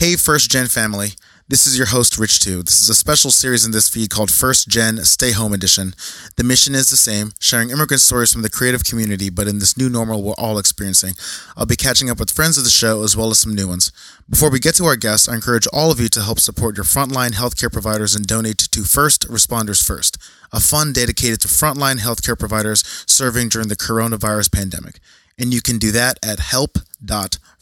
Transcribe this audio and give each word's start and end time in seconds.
Hey, 0.00 0.14
First 0.14 0.48
Gen 0.52 0.68
family. 0.68 1.14
This 1.48 1.66
is 1.66 1.76
your 1.76 1.88
host, 1.88 2.18
Rich 2.18 2.38
Tu. 2.38 2.62
This 2.62 2.80
is 2.80 2.88
a 2.88 2.94
special 2.94 3.32
series 3.32 3.66
in 3.66 3.72
this 3.72 3.88
feed 3.88 4.10
called 4.10 4.30
First 4.30 4.68
Gen 4.68 4.98
Stay 4.98 5.32
Home 5.32 5.52
Edition. 5.52 5.92
The 6.36 6.44
mission 6.44 6.76
is 6.76 6.88
the 6.88 6.96
same, 6.96 7.32
sharing 7.40 7.70
immigrant 7.70 8.00
stories 8.00 8.32
from 8.32 8.42
the 8.42 8.48
creative 8.48 8.84
community, 8.84 9.28
but 9.28 9.48
in 9.48 9.58
this 9.58 9.76
new 9.76 9.88
normal 9.90 10.22
we're 10.22 10.34
all 10.34 10.56
experiencing. 10.56 11.14
I'll 11.56 11.66
be 11.66 11.74
catching 11.74 12.08
up 12.08 12.20
with 12.20 12.30
friends 12.30 12.56
of 12.56 12.62
the 12.62 12.70
show 12.70 13.02
as 13.02 13.16
well 13.16 13.32
as 13.32 13.40
some 13.40 13.56
new 13.56 13.66
ones. 13.66 13.90
Before 14.30 14.52
we 14.52 14.60
get 14.60 14.76
to 14.76 14.84
our 14.84 14.94
guests, 14.94 15.28
I 15.28 15.34
encourage 15.34 15.66
all 15.72 15.90
of 15.90 15.98
you 15.98 16.08
to 16.10 16.22
help 16.22 16.38
support 16.38 16.76
your 16.76 16.84
frontline 16.84 17.32
healthcare 17.32 17.72
providers 17.72 18.14
and 18.14 18.24
donate 18.24 18.58
to 18.58 18.84
First 18.84 19.28
Responders 19.28 19.84
First, 19.84 20.16
a 20.52 20.60
fund 20.60 20.94
dedicated 20.94 21.40
to 21.40 21.48
frontline 21.48 21.98
healthcare 21.98 22.38
providers 22.38 22.84
serving 23.08 23.48
during 23.48 23.66
the 23.66 23.74
coronavirus 23.74 24.52
pandemic. 24.52 25.00
And 25.36 25.52
you 25.52 25.60
can 25.60 25.78
do 25.78 25.90
that 25.90 26.20
at 26.24 26.38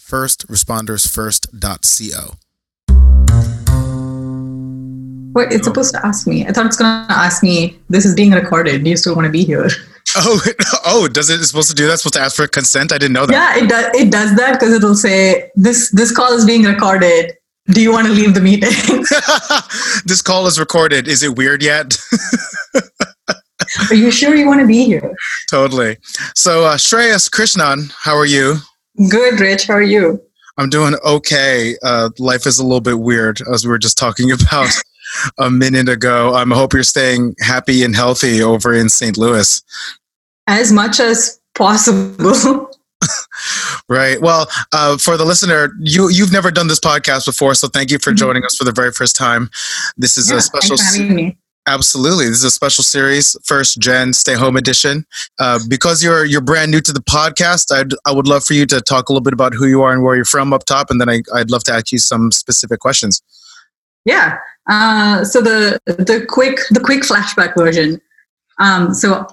help.firstrespondersfirst.co. 0.09 2.37
What 5.33 5.53
it's 5.53 5.67
supposed 5.67 5.93
to 5.95 6.07
ask 6.07 6.27
me. 6.27 6.47
I 6.47 6.53
thought 6.53 6.65
it's 6.67 6.79
gonna 6.79 7.07
ask 7.11 7.43
me, 7.43 7.79
this 7.89 8.05
is 8.07 8.15
being 8.15 8.31
recorded. 8.33 8.85
Do 8.85 8.91
you 8.91 8.97
still 8.97 9.15
want 9.15 9.27
to 9.27 9.31
be 9.31 9.45
here? 9.45 9.69
Oh, 10.19 10.41
oh, 10.87 11.09
does 11.09 11.29
it 11.31 11.41
it's 11.41 11.49
supposed 11.49 11.69
to 11.69 11.75
do 11.75 11.89
that? 11.89 11.95
It's 11.95 12.03
supposed 12.03 12.15
to 12.15 12.21
ask 12.21 12.37
for 12.37 12.47
consent? 12.47 12.93
I 12.93 12.97
didn't 12.97 13.13
know 13.13 13.27
that. 13.27 13.35
Yeah, 13.35 13.57
it 13.63 13.69
does 13.69 13.91
it 13.95 14.11
does 14.11 14.35
that 14.37 14.53
because 14.53 14.73
it'll 14.73 14.95
say 14.95 15.51
this 15.57 15.91
this 15.91 16.11
call 16.11 16.33
is 16.33 16.47
being 16.47 16.63
recorded. 16.63 17.35
Do 17.67 17.83
you 17.83 17.93
want 17.93 18.07
to 18.07 18.13
leave 18.13 18.33
the 18.33 18.41
meeting? 18.41 18.71
this 20.07 20.23
call 20.23 20.47
is 20.47 20.59
recorded. 20.61 21.07
Is 21.09 21.23
it 21.23 21.37
weird 21.37 21.63
yet? 21.63 21.99
are 23.91 23.95
you 23.95 24.11
sure 24.13 24.35
you 24.37 24.47
want 24.47 24.61
to 24.61 24.67
be 24.67 24.85
here? 24.85 25.15
Totally. 25.51 25.99
So, 26.35 26.65
uh, 26.65 26.77
Shreyas 26.77 27.29
Krishnan, 27.29 27.93
how 27.99 28.17
are 28.17 28.25
you? 28.25 28.61
Good, 29.11 29.41
Rich. 29.41 29.67
How 29.67 29.75
are 29.75 29.83
you? 29.83 30.23
I'm 30.59 30.71
doing 30.71 30.95
okay. 31.05 31.77
Uh, 31.83 32.11
life 32.19 32.47
is 32.47 32.59
a 32.59 32.63
little 32.63 32.81
bit 32.81 32.99
weird, 32.99 33.41
as 33.53 33.65
we 33.65 33.71
were 33.71 33.79
just 33.79 33.99
talking 33.99 34.31
about 34.51 34.71
a 35.39 35.51
minute 35.51 35.89
ago. 35.89 36.35
I 36.35 36.45
hope 36.47 36.73
you're 36.73 36.83
staying 36.83 37.35
happy 37.41 37.85
and 37.85 37.95
healthy 37.95 38.43
over 38.43 38.73
in 38.75 38.89
St. 38.89 39.17
Louis. 39.17 39.63
As 40.47 40.73
much 40.73 41.01
as 41.01 41.41
possible. 41.55 42.71
right. 43.89 44.21
Well, 44.21 44.49
uh, 44.73 44.97
for 44.97 45.17
the 45.17 45.25
listener, 45.25 45.73
you 45.81 46.09
you've 46.09 46.33
never 46.33 46.51
done 46.51 46.69
this 46.69 46.81
podcast 46.81 47.27
before, 47.27 47.55
so 47.55 47.69
thank 47.69 47.91
you 47.91 47.99
for 47.99 48.11
mm-hmm. 48.11 48.17
joining 48.17 48.45
us 48.45 48.57
for 48.57 48.65
the 48.65 48.73
very 48.73 48.93
first 48.93 49.17
time. 49.17 49.51
This 49.97 50.17
is 50.17 50.31
yeah, 50.31 50.39
a 50.39 50.41
special. 50.41 50.77
Absolutely, 51.69 52.27
this 52.27 52.39
is 52.39 52.45
a 52.45 52.51
special 52.51 52.85
series, 52.85 53.37
first 53.45 53.81
gen 53.81 54.13
stay 54.13 54.35
home 54.35 54.57
edition. 54.57 55.05
Uh, 55.41 55.59
because 55.69 56.03
you're 56.03 56.25
you're 56.25 56.41
brand 56.41 56.71
new 56.71 56.81
to 56.81 56.93
the 56.93 57.01
podcast, 57.01 57.75
I'd 57.75 57.93
I 58.07 58.13
would 58.13 58.29
love 58.29 58.45
for 58.45 58.55
you 58.55 58.67
to 58.67 58.81
talk 58.81 59.09
a 59.09 59.13
little 59.13 59.25
bit 59.25 59.33
about 59.33 59.53
who 59.53 59.67
you 59.67 59.83
are 59.83 59.93
and 59.93 60.05
where 60.05 60.15
you're 60.15 60.25
from 60.25 60.53
up 60.53 60.65
top, 60.65 60.91
and 60.91 61.01
then 61.01 61.09
I, 61.09 61.23
I'd 61.35 61.51
love 61.51 61.65
to 61.65 61.73
ask 61.73 61.91
you 61.91 61.99
some 61.99 62.31
specific 62.31 62.79
questions. 62.79 63.21
Yeah. 64.05 64.39
Uh, 64.71 65.25
so 65.25 65.41
the 65.41 65.81
the 65.87 66.25
quick 66.29 66.61
the 66.71 66.81
quick 66.81 67.03
flashback 67.03 67.57
version. 67.57 68.01
Um, 68.59 68.95
so 68.95 69.27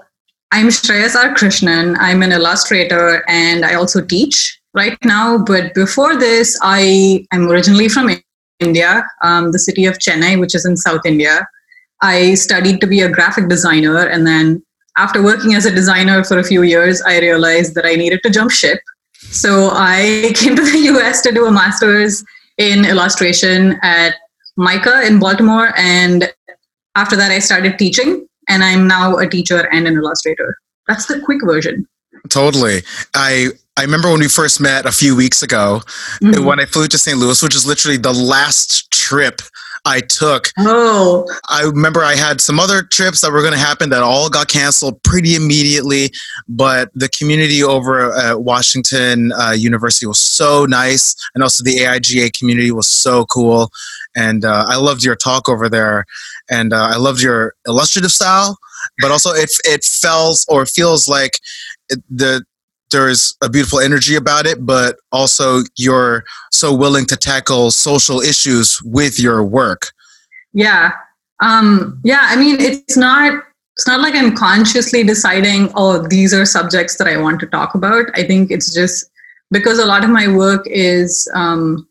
I'm 0.51 0.67
Shreyas 0.67 1.15
R. 1.15 1.33
Krishnan. 1.33 1.95
I'm 1.99 2.21
an 2.21 2.31
illustrator 2.31 3.23
and 3.27 3.63
I 3.63 3.75
also 3.75 4.03
teach 4.03 4.59
right 4.73 4.97
now. 5.03 5.37
But 5.37 5.73
before 5.73 6.17
this, 6.17 6.59
I 6.61 7.25
am 7.31 7.49
originally 7.49 7.89
from 7.89 8.09
India, 8.59 9.03
um, 9.23 9.51
the 9.51 9.59
city 9.59 9.85
of 9.85 9.97
Chennai, 9.97 10.39
which 10.39 10.53
is 10.53 10.65
in 10.65 10.77
South 10.77 11.01
India. 11.05 11.47
I 12.03 12.35
studied 12.35 12.81
to 12.81 12.87
be 12.87 13.01
a 13.01 13.09
graphic 13.09 13.47
designer, 13.47 14.05
and 14.05 14.27
then 14.27 14.61
after 14.97 15.23
working 15.23 15.55
as 15.55 15.65
a 15.65 15.71
designer 15.71 16.23
for 16.23 16.37
a 16.37 16.43
few 16.43 16.61
years, 16.63 17.01
I 17.01 17.19
realized 17.19 17.75
that 17.75 17.85
I 17.85 17.95
needed 17.95 18.21
to 18.23 18.29
jump 18.29 18.51
ship. 18.51 18.79
So 19.31 19.69
I 19.71 20.31
came 20.35 20.55
to 20.55 20.61
the 20.61 20.77
US 20.93 21.21
to 21.21 21.31
do 21.31 21.45
a 21.45 21.51
master's 21.51 22.23
in 22.57 22.85
illustration 22.85 23.79
at 23.81 24.15
MICA 24.57 25.07
in 25.07 25.17
Baltimore. 25.17 25.73
And 25.77 26.31
after 26.95 27.15
that, 27.15 27.31
I 27.31 27.39
started 27.39 27.79
teaching, 27.79 28.27
and 28.49 28.63
I'm 28.63 28.87
now 28.87 29.17
a 29.17 29.27
teacher 29.27 29.67
and 29.71 29.87
an 29.87 29.95
illustrator. 29.95 30.57
That's 30.87 31.05
the 31.05 31.21
quick 31.21 31.39
version. 31.43 31.87
Totally. 32.29 32.83
I 33.13 33.49
I 33.75 33.81
remember 33.81 34.11
when 34.11 34.19
we 34.19 34.27
first 34.27 34.61
met 34.61 34.85
a 34.85 34.91
few 34.91 35.15
weeks 35.15 35.41
ago 35.41 35.81
mm-hmm. 36.21 36.45
when 36.45 36.59
I 36.59 36.65
flew 36.65 36.87
to 36.87 36.97
St. 36.97 37.17
Louis, 37.17 37.41
which 37.41 37.55
is 37.55 37.65
literally 37.65 37.97
the 37.97 38.13
last 38.13 38.91
trip 38.91 39.41
I 39.85 39.99
took. 39.99 40.49
Oh. 40.59 41.27
I 41.49 41.63
remember 41.63 42.03
I 42.03 42.15
had 42.15 42.39
some 42.39 42.59
other 42.59 42.83
trips 42.83 43.21
that 43.21 43.31
were 43.31 43.41
going 43.41 43.53
to 43.53 43.59
happen 43.59 43.89
that 43.89 44.01
all 44.01 44.29
got 44.29 44.47
canceled 44.47 45.01
pretty 45.03 45.35
immediately, 45.35 46.11
but 46.47 46.89
the 46.93 47.09
community 47.09 47.61
over 47.63 48.15
at 48.15 48.41
Washington 48.41 49.33
uh, 49.33 49.51
University 49.51 50.05
was 50.05 50.19
so 50.19 50.65
nice, 50.65 51.15
and 51.35 51.43
also 51.43 51.63
the 51.63 51.79
AIGA 51.79 52.37
community 52.37 52.71
was 52.71 52.87
so 52.87 53.25
cool. 53.25 53.71
And 54.15 54.45
uh, 54.45 54.65
I 54.69 54.77
loved 54.77 55.03
your 55.03 55.15
talk 55.15 55.49
over 55.49 55.67
there, 55.67 56.05
and 56.49 56.71
uh, 56.71 56.89
I 56.93 56.97
loved 56.97 57.21
your 57.21 57.53
illustrative 57.67 58.11
style, 58.11 58.57
but 58.99 59.11
also 59.11 59.31
it 59.31 59.51
it 59.65 59.83
feels 59.83 60.45
or 60.47 60.65
feels 60.65 61.07
like 61.07 61.39
it, 61.89 62.01
the 62.09 62.45
there's 62.93 63.35
a 63.41 63.49
beautiful 63.49 63.81
energy 63.81 64.15
about 64.15 64.45
it, 64.45 64.65
but 64.65 64.95
also 65.11 65.63
you're 65.75 66.23
so 66.51 66.73
willing 66.73 67.05
to 67.07 67.17
tackle 67.17 67.71
social 67.71 68.21
issues 68.21 68.81
with 68.83 69.19
your 69.19 69.43
work. 69.43 69.91
Yeah. 70.53 70.93
Um, 71.41 71.99
yeah, 72.05 72.21
I 72.21 72.37
mean, 72.37 72.61
it's 72.61 72.95
not 72.95 73.43
it's 73.75 73.87
not 73.87 74.01
like 74.01 74.15
I'm 74.15 74.35
consciously 74.35 75.03
deciding, 75.03 75.71
oh, 75.75 76.07
these 76.07 76.33
are 76.33 76.45
subjects 76.45 76.97
that 76.97 77.07
I 77.07 77.17
want 77.17 77.39
to 77.39 77.47
talk 77.47 77.73
about. 77.73 78.05
I 78.13 78.23
think 78.23 78.51
it's 78.51 78.73
just 78.73 79.09
because 79.49 79.79
a 79.79 79.85
lot 79.85 80.03
of 80.03 80.11
my 80.11 80.27
work 80.27 80.65
is 80.67 81.27
um, 81.33 81.87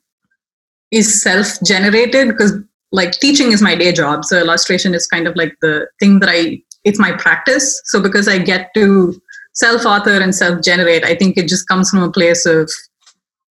is 0.93 1.23
self-generated 1.23 2.29
because 2.29 2.53
like 2.93 3.13
teaching 3.13 3.53
is 3.53 3.61
my 3.61 3.75
day 3.75 3.93
job. 3.93 4.25
So 4.25 4.39
illustration 4.39 4.95
is 4.95 5.07
kind 5.07 5.27
of 5.27 5.35
like 5.35 5.55
the 5.61 5.89
thing 5.99 6.21
that 6.21 6.29
I 6.31 6.63
it's 6.85 6.99
my 6.99 7.13
practice. 7.13 7.81
So 7.87 8.01
because 8.01 8.29
I 8.29 8.39
get 8.39 8.71
to 8.75 9.21
self 9.53 9.85
author 9.85 10.21
and 10.21 10.35
self 10.35 10.63
generate, 10.63 11.05
I 11.05 11.15
think 11.15 11.37
it 11.37 11.49
just 11.49 11.69
comes 11.69 11.91
from 11.91 12.03
a 12.03 12.11
place 12.11 12.47
of 12.47 12.71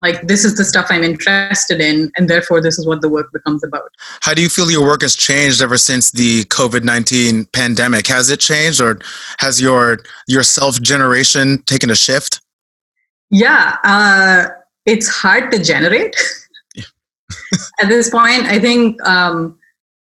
like 0.02 0.22
this 0.24 0.44
is 0.44 0.58
the 0.58 0.66
stuff 0.66 0.88
i'm 0.90 1.04
interested 1.04 1.80
in 1.80 2.12
and 2.18 2.30
therefore 2.30 2.60
this 2.60 2.80
is 2.80 2.88
what 2.88 3.02
the 3.02 3.10
work 3.10 3.32
becomes 3.32 3.64
about. 3.64 3.92
How 4.22 4.34
do 4.34 4.42
you 4.42 4.50
feel 4.50 4.70
your 4.72 4.84
work 4.84 5.02
has 5.02 5.16
changed 5.16 5.62
ever 5.62 5.78
since 5.78 6.12
the 6.12 6.44
covid-19 6.46 7.52
pandemic? 7.54 8.08
Has 8.08 8.30
it 8.30 8.40
changed 8.40 8.82
or 8.82 9.00
has 9.40 9.62
your 9.62 10.00
your 10.28 10.44
self 10.44 10.82
generation 10.82 11.62
taken 11.64 11.90
a 11.90 11.96
shift? 11.96 12.42
Yeah 13.30 13.78
uh, 13.84 14.48
it's 14.86 15.08
hard 15.08 15.52
to 15.52 15.64
generate. 15.64 16.16
At 17.80 17.88
this 17.88 18.10
point 18.10 18.44
i 18.46 18.60
think 18.60 19.02
um, 19.08 19.58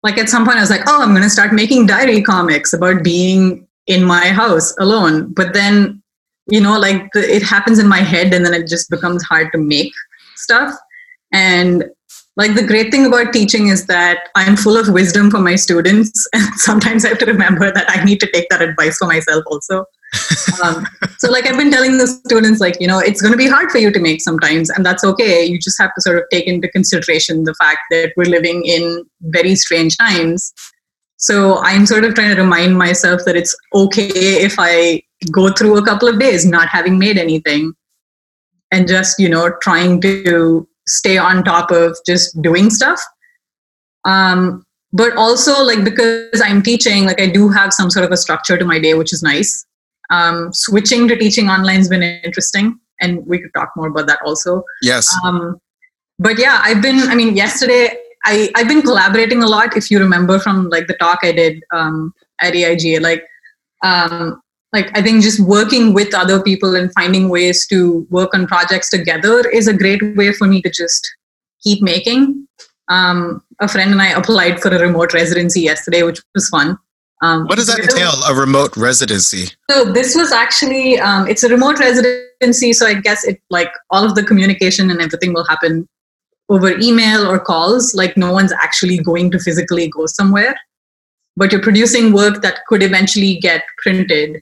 like 0.03 0.19
at 0.19 0.29
some 0.29 0.45
point 0.45 0.59
i 0.59 0.61
was 0.61 0.71
like 0.71 0.83
oh 0.89 1.03
i'm 1.03 1.11
going 1.11 1.23
to 1.23 1.31
start 1.31 1.53
making 1.53 1.87
diary 1.87 2.21
comics 2.23 2.73
about 2.73 3.05
being 3.05 3.67
in 3.87 4.05
my 4.05 4.29
house 4.29 4.75
alone. 4.79 5.33
But 5.33 5.55
then 5.55 6.03
you 6.49 6.61
know 6.61 6.79
like 6.79 7.11
the, 7.13 7.21
it 7.21 7.43
happens 7.43 7.79
in 7.79 7.89
my 7.89 8.01
head 8.01 8.33
and 8.35 8.45
then 8.45 8.55
it 8.55 8.69
just 8.69 8.91
becomes 8.91 9.23
hard 9.25 9.53
to 9.53 9.59
make 9.59 9.93
stuff. 10.37 10.75
And 11.33 11.85
like 12.37 12.55
the 12.55 12.67
great 12.67 12.91
thing 12.91 13.05
about 13.05 13.33
teaching 13.33 13.69
is 13.69 13.87
that 13.87 14.29
i'm 14.35 14.57
full 14.57 14.77
of 14.77 14.89
wisdom 14.89 15.31
for 15.31 15.39
my 15.39 15.55
students. 15.55 16.27
And 16.35 16.55
sometimes 16.57 17.05
i 17.05 17.09
have 17.09 17.19
to 17.19 17.27
remember 17.27 17.71
that 17.73 17.89
i 17.89 18.03
need 18.05 18.21
to 18.21 18.31
take 18.33 18.49
that 18.51 18.63
advice 18.63 18.99
for 18.99 19.07
myself 19.07 19.45
also. 19.47 19.85
Um, 20.63 20.87
so 21.19 21.31
like 21.31 21.47
i've 21.47 21.57
been 21.57 21.71
telling 21.71 21.97
the 21.97 22.07
students 22.07 22.61
like 22.61 22.77
you 22.79 22.87
know 22.87 22.99
it's 22.99 23.23
going 23.23 23.33
to 23.33 23.39
be 23.39 23.49
hard 23.49 23.71
for 23.71 23.79
you 23.79 23.91
to 23.91 23.99
make 23.99 24.21
sometimes 24.21 24.69
and 24.69 24.85
that's 24.85 25.03
okay. 25.03 25.45
You 25.45 25.59
just 25.59 25.81
have 25.81 25.95
to 25.95 26.01
sort 26.03 26.19
of 26.19 26.25
take 26.31 26.47
into 26.47 26.69
consideration 26.69 27.45
the 27.45 27.55
fact 27.55 27.81
that 27.91 28.13
we're 28.17 28.31
living 28.31 28.63
in 28.65 29.05
very 29.23 29.55
strange 29.55 29.97
times 29.97 30.53
so 31.23 31.59
I'm 31.63 31.87
sort 31.87 32.03
of 32.03 32.15
trying 32.15 32.35
to 32.35 32.43
remind 32.43 32.77
myself 32.77 33.21
that 33.27 33.37
it's 33.37 33.55
okay 33.73 34.09
if 34.09 34.57
I 34.59 35.03
go 35.31 35.53
through 35.53 35.79
a 35.79 35.85
couple 35.85 36.09
of 36.09 36.19
days 36.19 36.45
not 36.45 36.69
having 36.69 36.99
made 36.99 37.17
anything 37.17 37.75
and 38.73 38.89
just, 38.89 39.21
you 39.21 39.29
know, 39.29 39.55
trying 39.63 40.01
to 40.01 40.67
stay 40.89 41.19
on 41.19 41.45
top 41.45 41.71
of 41.71 41.97
just 42.05 42.43
doing 42.43 42.71
stuff. 42.71 43.01
Um, 44.05 44.67
but 44.93 45.17
also 45.17 45.63
like 45.63 45.85
because 45.85 46.43
I'm 46.45 46.61
teaching, 46.61 47.07
like 47.07 47.21
I 47.21 47.29
do 47.29 47.49
have 47.51 47.73
some 47.73 47.89
sort 47.89 48.05
of 48.05 48.11
a 48.11 48.17
structure 48.17 48.59
to 48.59 48.65
my 48.65 48.81
day, 48.81 48.95
which 48.95 49.13
is 49.13 49.23
nice. 49.23 49.65
Um, 50.11 50.53
switching 50.53 51.07
to 51.07 51.17
teaching 51.17 51.49
online 51.49 51.77
has 51.77 51.89
been 51.89 52.03
interesting, 52.03 52.81
and 53.01 53.25
we 53.29 53.41
could 53.41 53.55
talk 53.55 53.71
more 53.77 53.87
about 53.87 54.09
that 54.09 54.19
also. 54.27 54.65
Yes. 54.83 55.09
Um, 55.25 55.61
but 56.19 56.37
yeah, 56.37 56.59
I've 56.63 56.83
been. 56.83 56.99
I 56.99 57.15
mean, 57.15 57.37
yesterday 57.37 57.97
I, 58.25 58.51
I've 58.55 58.69
been 58.69 58.83
collaborating 58.83 59.43
a 59.43 59.47
lot. 59.47 59.77
If 59.77 59.91
you 59.91 59.99
remember 59.99 60.39
from 60.39 60.69
like 60.69 60.87
the 60.87 60.95
talk 60.95 61.19
I 61.23 61.33
did 61.33 61.63
um, 61.73 62.15
at 62.41 62.55
AIGA, 62.55 63.01
like 63.01 63.25
um, 63.83 64.41
like 64.73 64.97
I 64.97 65.03
think 65.03 65.23
just 65.23 65.41
working 65.41 65.93
with 65.93 66.15
other 66.15 66.43
people 66.43 66.75
and 66.75 66.93
finding 66.93 67.29
ways 67.29 67.67
to 67.69 68.07
work 68.11 68.35
on 68.35 68.47
projects 68.47 68.91
together 68.91 69.49
is 69.49 69.69
a 69.69 69.77
great 69.77 70.17
way 70.17 70.33
for 70.33 70.47
me 70.47 70.63
to 70.63 70.71
just 70.71 71.07
keep 71.63 71.83
making. 71.83 72.47
Um, 72.89 73.43
a 73.61 73.69
friend 73.69 73.93
and 73.93 74.03
I 74.03 74.09
applied 74.09 74.61
for 74.61 74.69
a 74.69 74.79
remote 74.79 75.15
residency 75.15 75.61
yesterday, 75.61 76.03
which 76.03 76.21
was 76.35 76.49
fun. 76.49 76.79
Um, 77.23 77.47
what 77.47 77.57
does 77.57 77.69
that 77.69 77.79
entail? 77.79 78.13
A 78.29 78.35
remote 78.35 78.77
residency? 78.77 79.53
So 79.71 79.85
this 79.85 80.17
was 80.17 80.33
actually 80.33 80.99
um, 80.99 81.29
it's 81.29 81.45
a 81.45 81.49
remote 81.49 81.79
residency. 81.79 82.73
So 82.73 82.87
I 82.87 82.95
guess 82.95 83.25
it 83.25 83.41
like 83.49 83.73
all 83.91 84.05
of 84.05 84.17
the 84.17 84.25
communication 84.25 84.91
and 84.91 85.01
everything 85.01 85.33
will 85.33 85.45
happen 85.45 85.89
over 86.49 86.79
email 86.79 87.27
or 87.27 87.39
calls, 87.39 87.95
like 87.95 88.17
no 88.17 88.33
one's 88.33 88.53
actually 88.53 88.99
going 88.99 89.31
to 89.31 89.39
physically 89.39 89.89
go 89.89 90.07
somewhere, 90.07 90.55
but 91.37 91.53
you're 91.53 91.63
producing 91.63 92.13
work 92.13 92.43
that 92.43 92.61
could 92.67 92.83
eventually 92.83 93.37
get 93.37 93.65
printed. 93.83 94.41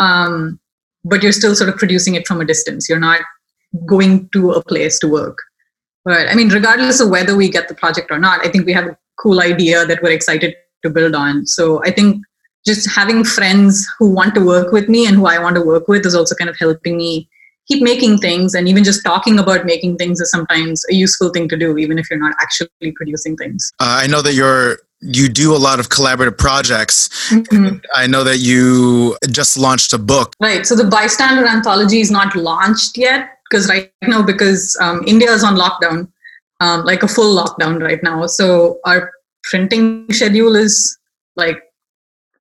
Um, 0.00 0.58
but 1.04 1.22
you're 1.22 1.32
still 1.32 1.54
sort 1.54 1.70
of 1.70 1.76
producing 1.76 2.14
it 2.14 2.26
from 2.26 2.40
a 2.40 2.44
distance. 2.44 2.88
You're 2.88 2.98
not 2.98 3.20
going 3.86 4.28
to 4.32 4.52
a 4.52 4.64
place 4.64 4.98
to 5.00 5.08
work. 5.08 5.38
But 6.04 6.28
I 6.28 6.34
mean, 6.34 6.48
regardless 6.48 7.00
of 7.00 7.10
whether 7.10 7.36
we 7.36 7.48
get 7.48 7.68
the 7.68 7.74
project 7.74 8.10
or 8.10 8.18
not, 8.18 8.44
I 8.44 8.50
think 8.50 8.66
we 8.66 8.72
have 8.72 8.86
a 8.86 8.98
cool 9.18 9.40
idea 9.40 9.84
that 9.84 10.02
we're 10.02 10.12
excited 10.12 10.54
to 10.82 10.90
build 10.90 11.14
on. 11.14 11.46
So 11.46 11.82
I 11.84 11.90
think 11.90 12.24
just 12.66 12.90
having 12.90 13.24
friends 13.24 13.86
who 13.98 14.10
want 14.10 14.34
to 14.34 14.44
work 14.44 14.72
with 14.72 14.88
me 14.88 15.06
and 15.06 15.16
who 15.16 15.26
I 15.26 15.38
want 15.38 15.56
to 15.56 15.62
work 15.62 15.88
with 15.88 16.06
is 16.06 16.14
also 16.14 16.34
kind 16.34 16.50
of 16.50 16.58
helping 16.58 16.96
me 16.96 17.28
keep 17.68 17.82
making 17.82 18.18
things. 18.18 18.54
And 18.54 18.68
even 18.68 18.82
just 18.82 19.04
talking 19.04 19.38
about 19.38 19.64
making 19.64 19.96
things 19.96 20.20
is 20.20 20.30
sometimes 20.30 20.84
a 20.90 20.94
useful 20.94 21.30
thing 21.30 21.48
to 21.48 21.56
do, 21.56 21.76
even 21.78 21.98
if 21.98 22.10
you're 22.10 22.18
not 22.18 22.34
actually 22.40 22.92
producing 22.96 23.36
things. 23.36 23.70
Uh, 23.78 24.00
I 24.02 24.06
know 24.06 24.22
that 24.22 24.34
you're 24.34 24.78
you 25.00 25.28
do 25.28 25.54
a 25.54 25.58
lot 25.58 25.78
of 25.78 25.90
collaborative 25.90 26.36
projects. 26.38 27.08
Mm-hmm. 27.30 27.76
I 27.94 28.08
know 28.08 28.24
that 28.24 28.38
you 28.38 29.16
just 29.30 29.56
launched 29.56 29.92
a 29.92 29.98
book. 29.98 30.34
Right. 30.40 30.66
So 30.66 30.74
the 30.74 30.84
Bystander 30.84 31.46
Anthology 31.46 32.00
is 32.00 32.10
not 32.10 32.34
launched 32.34 32.98
yet 32.98 33.38
because 33.48 33.68
right 33.68 33.92
now, 34.02 34.22
because 34.22 34.76
um, 34.80 35.04
India 35.06 35.30
is 35.30 35.44
on 35.44 35.54
lockdown, 35.54 36.10
um, 36.60 36.84
like 36.84 37.04
a 37.04 37.08
full 37.08 37.36
lockdown 37.40 37.80
right 37.80 38.02
now. 38.02 38.26
So 38.26 38.80
our 38.84 39.12
printing 39.44 40.12
schedule 40.12 40.56
is 40.56 40.98
like 41.36 41.62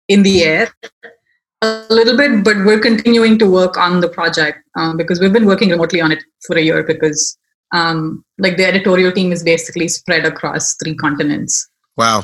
in 0.09 0.23
the 0.23 0.43
air 0.43 0.69
a 1.63 1.85
little 1.89 2.17
bit, 2.17 2.43
but 2.43 2.57
we're 2.57 2.79
continuing 2.79 3.37
to 3.39 3.49
work 3.49 3.77
on 3.77 4.01
the 4.01 4.09
project 4.09 4.59
um, 4.77 4.97
because 4.97 5.19
we've 5.19 5.33
been 5.33 5.45
working 5.45 5.69
remotely 5.69 6.01
on 6.01 6.11
it 6.11 6.23
for 6.45 6.57
a 6.57 6.61
year 6.61 6.83
because 6.83 7.37
um, 7.73 8.23
like 8.37 8.57
the 8.57 8.65
editorial 8.65 9.11
team 9.11 9.31
is 9.31 9.43
basically 9.43 9.87
spread 9.87 10.25
across 10.25 10.75
three 10.75 10.95
continents. 10.95 11.69
Wow. 11.97 12.23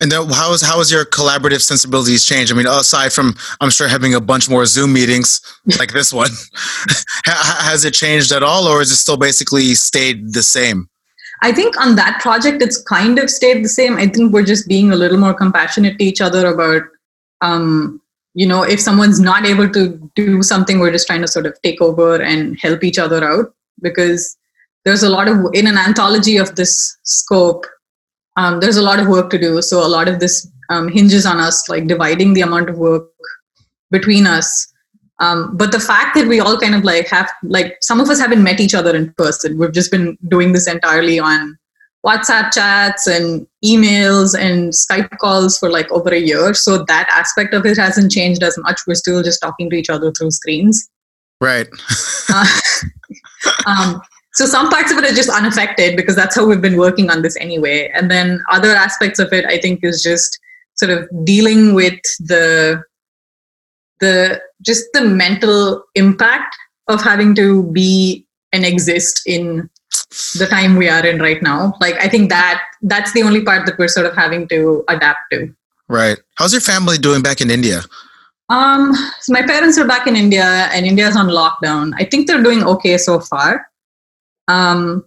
And 0.00 0.10
then 0.10 0.28
how 0.28 0.52
is 0.52 0.60
how 0.60 0.78
has 0.78 0.90
your 0.90 1.04
collaborative 1.04 1.60
sensibilities 1.60 2.26
changed? 2.26 2.52
I 2.52 2.56
mean, 2.56 2.66
aside 2.66 3.12
from 3.12 3.34
I'm 3.60 3.70
sure 3.70 3.86
having 3.86 4.14
a 4.14 4.20
bunch 4.20 4.50
more 4.50 4.66
Zoom 4.66 4.92
meetings 4.92 5.40
like 5.78 5.92
this 5.92 6.12
one, 6.12 6.30
has 7.24 7.84
it 7.84 7.94
changed 7.94 8.32
at 8.32 8.42
all, 8.42 8.66
or 8.66 8.82
is 8.82 8.90
it 8.90 8.96
still 8.96 9.16
basically 9.16 9.74
stayed 9.74 10.32
the 10.32 10.42
same? 10.42 10.88
I 11.42 11.52
think 11.52 11.78
on 11.80 11.96
that 11.96 12.20
project, 12.20 12.62
it's 12.62 12.82
kind 12.82 13.18
of 13.18 13.30
stayed 13.30 13.64
the 13.64 13.68
same. 13.68 13.96
I 13.96 14.06
think 14.06 14.32
we're 14.32 14.44
just 14.44 14.66
being 14.66 14.92
a 14.92 14.96
little 14.96 15.18
more 15.18 15.34
compassionate 15.34 15.98
to 15.98 16.04
each 16.04 16.20
other 16.20 16.46
about, 16.46 16.82
um, 17.42 18.00
you 18.34 18.46
know, 18.46 18.62
if 18.62 18.80
someone's 18.80 19.20
not 19.20 19.46
able 19.46 19.68
to 19.70 20.10
do 20.14 20.42
something, 20.42 20.80
we're 20.80 20.92
just 20.92 21.06
trying 21.06 21.22
to 21.22 21.28
sort 21.28 21.46
of 21.46 21.60
take 21.62 21.80
over 21.80 22.20
and 22.20 22.58
help 22.60 22.82
each 22.82 22.98
other 22.98 23.24
out 23.24 23.54
because 23.80 24.36
there's 24.84 25.02
a 25.02 25.08
lot 25.08 25.28
of 25.28 25.38
in 25.52 25.66
an 25.66 25.78
anthology 25.78 26.36
of 26.36 26.54
this 26.56 26.96
scope. 27.04 27.66
Um, 28.36 28.60
there's 28.60 28.76
a 28.76 28.82
lot 28.82 28.98
of 28.98 29.06
work 29.06 29.30
to 29.30 29.38
do. 29.38 29.62
So 29.62 29.86
a 29.86 29.88
lot 29.88 30.08
of 30.08 30.18
this 30.18 30.50
um, 30.70 30.88
hinges 30.88 31.26
on 31.26 31.38
us 31.38 31.68
like 31.68 31.86
dividing 31.86 32.34
the 32.34 32.40
amount 32.40 32.68
of 32.68 32.78
work 32.78 33.08
between 33.90 34.26
us 34.26 34.72
um, 35.20 35.56
but 35.56 35.70
the 35.70 35.80
fact 35.80 36.14
that 36.16 36.26
we 36.26 36.40
all 36.40 36.58
kind 36.58 36.74
of 36.74 36.84
like 36.84 37.08
have 37.08 37.30
like 37.42 37.76
some 37.80 38.00
of 38.00 38.08
us 38.08 38.18
haven't 38.18 38.42
met 38.42 38.60
each 38.60 38.74
other 38.74 38.94
in 38.94 39.12
person 39.14 39.58
we've 39.58 39.72
just 39.72 39.90
been 39.90 40.16
doing 40.28 40.52
this 40.52 40.66
entirely 40.66 41.18
on 41.18 41.56
whatsapp 42.04 42.52
chats 42.52 43.06
and 43.06 43.46
emails 43.64 44.38
and 44.38 44.72
skype 44.72 45.16
calls 45.18 45.58
for 45.58 45.70
like 45.70 45.90
over 45.90 46.10
a 46.10 46.18
year. 46.18 46.52
So 46.54 46.84
that 46.84 47.08
aspect 47.10 47.54
of 47.54 47.64
it 47.64 47.78
hasn't 47.78 48.12
changed 48.12 48.42
as 48.42 48.58
much. 48.58 48.80
We're 48.86 48.94
still 48.94 49.22
just 49.22 49.40
talking 49.40 49.70
to 49.70 49.76
each 49.76 49.88
other 49.88 50.12
through 50.12 50.32
screens. 50.32 50.90
Right. 51.40 51.66
Uh, 52.28 52.46
um, 53.66 54.02
so 54.34 54.46
some 54.46 54.68
parts 54.68 54.90
of 54.92 54.98
it 54.98 55.04
are 55.04 55.14
just 55.14 55.30
unaffected 55.30 55.96
because 55.96 56.16
that's 56.16 56.34
how 56.36 56.44
we've 56.44 56.60
been 56.60 56.76
working 56.76 57.10
on 57.10 57.22
this 57.22 57.36
anyway. 57.36 57.90
And 57.94 58.10
then 58.10 58.42
other 58.50 58.70
aspects 58.70 59.18
of 59.18 59.32
it 59.32 59.44
i 59.46 59.58
think 59.58 59.80
is 59.82 60.02
just 60.02 60.38
sort 60.74 60.90
of 60.90 61.08
dealing 61.24 61.74
with 61.74 62.00
the 62.18 62.82
the 64.00 64.40
just 64.62 64.84
the 64.92 65.02
mental 65.02 65.84
impact 65.94 66.54
of 66.88 67.02
having 67.02 67.34
to 67.34 67.70
be 67.72 68.26
and 68.52 68.64
exist 68.64 69.22
in 69.26 69.68
the 70.34 70.46
time 70.46 70.76
we 70.76 70.88
are 70.88 71.04
in 71.06 71.20
right 71.20 71.42
now. 71.42 71.74
Like 71.80 71.94
i 71.96 72.08
think 72.08 72.30
that 72.30 72.62
that's 72.82 73.12
the 73.12 73.22
only 73.22 73.42
part 73.42 73.66
that 73.66 73.78
we're 73.78 73.88
sort 73.88 74.06
of 74.06 74.14
having 74.16 74.48
to 74.48 74.84
adapt 74.88 75.20
to. 75.32 75.54
Right. 75.88 76.18
How's 76.36 76.52
your 76.52 76.62
family 76.62 76.98
doing 76.98 77.22
back 77.22 77.40
in 77.40 77.50
india? 77.50 77.82
Um 78.48 78.92
so 79.20 79.32
my 79.32 79.42
parents 79.42 79.78
are 79.78 79.86
back 79.86 80.06
in 80.06 80.16
india 80.16 80.68
and 80.72 80.86
india's 80.86 81.16
on 81.16 81.28
lockdown. 81.28 81.92
I 81.96 82.04
think 82.04 82.26
they're 82.26 82.42
doing 82.42 82.64
okay 82.64 82.98
so 82.98 83.20
far. 83.20 83.66
Um 84.48 85.04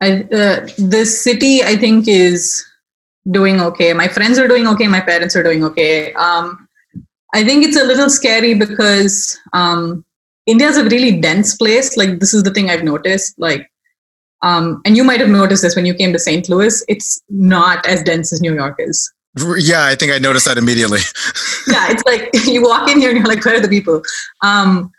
I, 0.00 0.22
uh, 0.24 0.66
the 0.78 1.04
city 1.06 1.62
i 1.62 1.76
think 1.76 2.08
is 2.08 2.64
doing 3.30 3.60
okay. 3.60 3.92
My 3.92 4.08
friends 4.08 4.36
are 4.38 4.48
doing 4.48 4.66
okay. 4.66 4.88
My 4.88 5.00
parents 5.00 5.36
are 5.36 5.42
doing 5.42 5.64
okay. 5.64 6.12
Um 6.14 6.68
I 7.34 7.44
think 7.44 7.64
it's 7.64 7.80
a 7.80 7.84
little 7.84 8.10
scary 8.10 8.54
because 8.54 9.38
um, 9.52 10.04
India 10.46 10.68
is 10.68 10.76
a 10.76 10.84
really 10.84 11.20
dense 11.20 11.56
place. 11.56 11.96
Like 11.96 12.20
this 12.20 12.34
is 12.34 12.42
the 12.42 12.50
thing 12.50 12.68
I've 12.68 12.84
noticed. 12.84 13.38
Like, 13.38 13.70
um, 14.42 14.82
and 14.84 14.96
you 14.96 15.04
might 15.04 15.20
have 15.20 15.28
noticed 15.28 15.62
this 15.62 15.76
when 15.76 15.86
you 15.86 15.94
came 15.94 16.12
to 16.12 16.18
St. 16.18 16.48
Louis. 16.48 16.84
It's 16.88 17.22
not 17.28 17.86
as 17.86 18.02
dense 18.02 18.32
as 18.32 18.40
New 18.40 18.54
York 18.54 18.76
is. 18.78 19.12
Yeah, 19.56 19.86
I 19.86 19.94
think 19.94 20.12
I 20.12 20.18
noticed 20.18 20.46
that 20.46 20.58
immediately. 20.58 21.00
yeah, 21.68 21.90
it's 21.90 22.02
like 22.04 22.28
you 22.46 22.62
walk 22.62 22.90
in 22.90 22.98
here 23.00 23.10
and 23.10 23.18
you're 23.18 23.28
like, 23.28 23.44
where 23.44 23.56
are 23.56 23.60
the 23.60 23.68
people? 23.68 24.02
Um, 24.42 24.90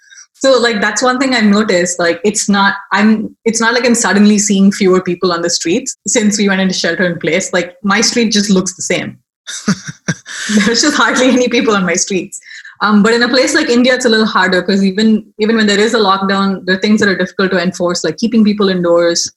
so 0.43 0.59
like 0.59 0.81
that's 0.81 1.01
one 1.01 1.19
thing 1.19 1.33
I've 1.33 1.45
noticed. 1.45 1.99
Like 1.99 2.19
it's 2.25 2.49
not 2.49 2.75
I'm 2.91 3.35
it's 3.45 3.61
not 3.61 3.73
like 3.73 3.85
I'm 3.85 3.95
suddenly 3.95 4.37
seeing 4.39 4.71
fewer 4.71 5.01
people 5.01 5.31
on 5.31 5.41
the 5.41 5.49
streets 5.49 5.95
since 6.07 6.37
we 6.37 6.49
went 6.49 6.59
into 6.59 6.73
shelter 6.73 7.05
in 7.05 7.19
place. 7.19 7.53
Like 7.53 7.77
my 7.83 8.01
street 8.01 8.31
just 8.31 8.49
looks 8.49 8.75
the 8.75 8.81
same. 8.81 9.19
There's 10.65 10.81
just 10.81 10.97
hardly 10.97 11.29
any 11.29 11.47
people 11.47 11.75
on 11.75 11.85
my 11.85 11.93
streets. 11.93 12.41
Um, 12.83 13.01
but 13.01 13.13
in 13.13 13.23
a 13.23 13.29
place 13.29 13.55
like 13.55 13.69
India, 13.69 13.95
it's 13.95 14.03
a 14.03 14.09
little 14.09 14.25
harder 14.25 14.61
because 14.61 14.83
even 14.83 15.33
even 15.39 15.55
when 15.55 15.67
there 15.67 15.79
is 15.79 15.93
a 15.93 15.99
lockdown, 15.99 16.65
there 16.65 16.75
are 16.75 16.81
things 16.81 16.99
that 16.99 17.07
are 17.07 17.15
difficult 17.15 17.51
to 17.51 17.61
enforce, 17.61 18.03
like 18.03 18.17
keeping 18.17 18.43
people 18.43 18.67
indoors 18.67 19.31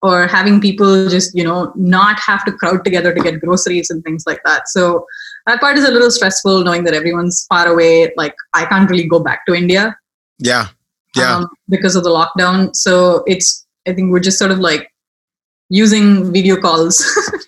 or 0.00 0.28
having 0.28 0.60
people 0.60 1.08
just 1.08 1.34
you 1.34 1.42
know 1.42 1.72
not 1.74 2.20
have 2.20 2.44
to 2.44 2.52
crowd 2.52 2.84
together 2.84 3.12
to 3.12 3.20
get 3.20 3.40
groceries 3.40 3.90
and 3.90 4.04
things 4.04 4.22
like 4.28 4.40
that. 4.44 4.68
So 4.68 5.04
that 5.46 5.60
part 5.60 5.76
is 5.76 5.88
a 5.88 5.90
little 5.90 6.10
stressful, 6.10 6.62
knowing 6.62 6.84
that 6.84 6.94
everyone's 6.94 7.44
far 7.48 7.66
away. 7.66 8.12
Like 8.16 8.36
I 8.52 8.64
can't 8.64 8.88
really 8.88 9.08
go 9.08 9.18
back 9.18 9.44
to 9.46 9.54
India. 9.54 9.98
Yeah, 10.38 10.68
yeah. 11.16 11.38
Um, 11.38 11.48
because 11.68 11.96
of 11.96 12.04
the 12.04 12.10
lockdown, 12.10 12.76
so 12.76 13.24
it's 13.26 13.66
I 13.88 13.92
think 13.92 14.12
we're 14.12 14.20
just 14.20 14.38
sort 14.38 14.52
of 14.52 14.60
like 14.60 14.88
using 15.70 16.32
video 16.32 16.56
calls 16.56 16.98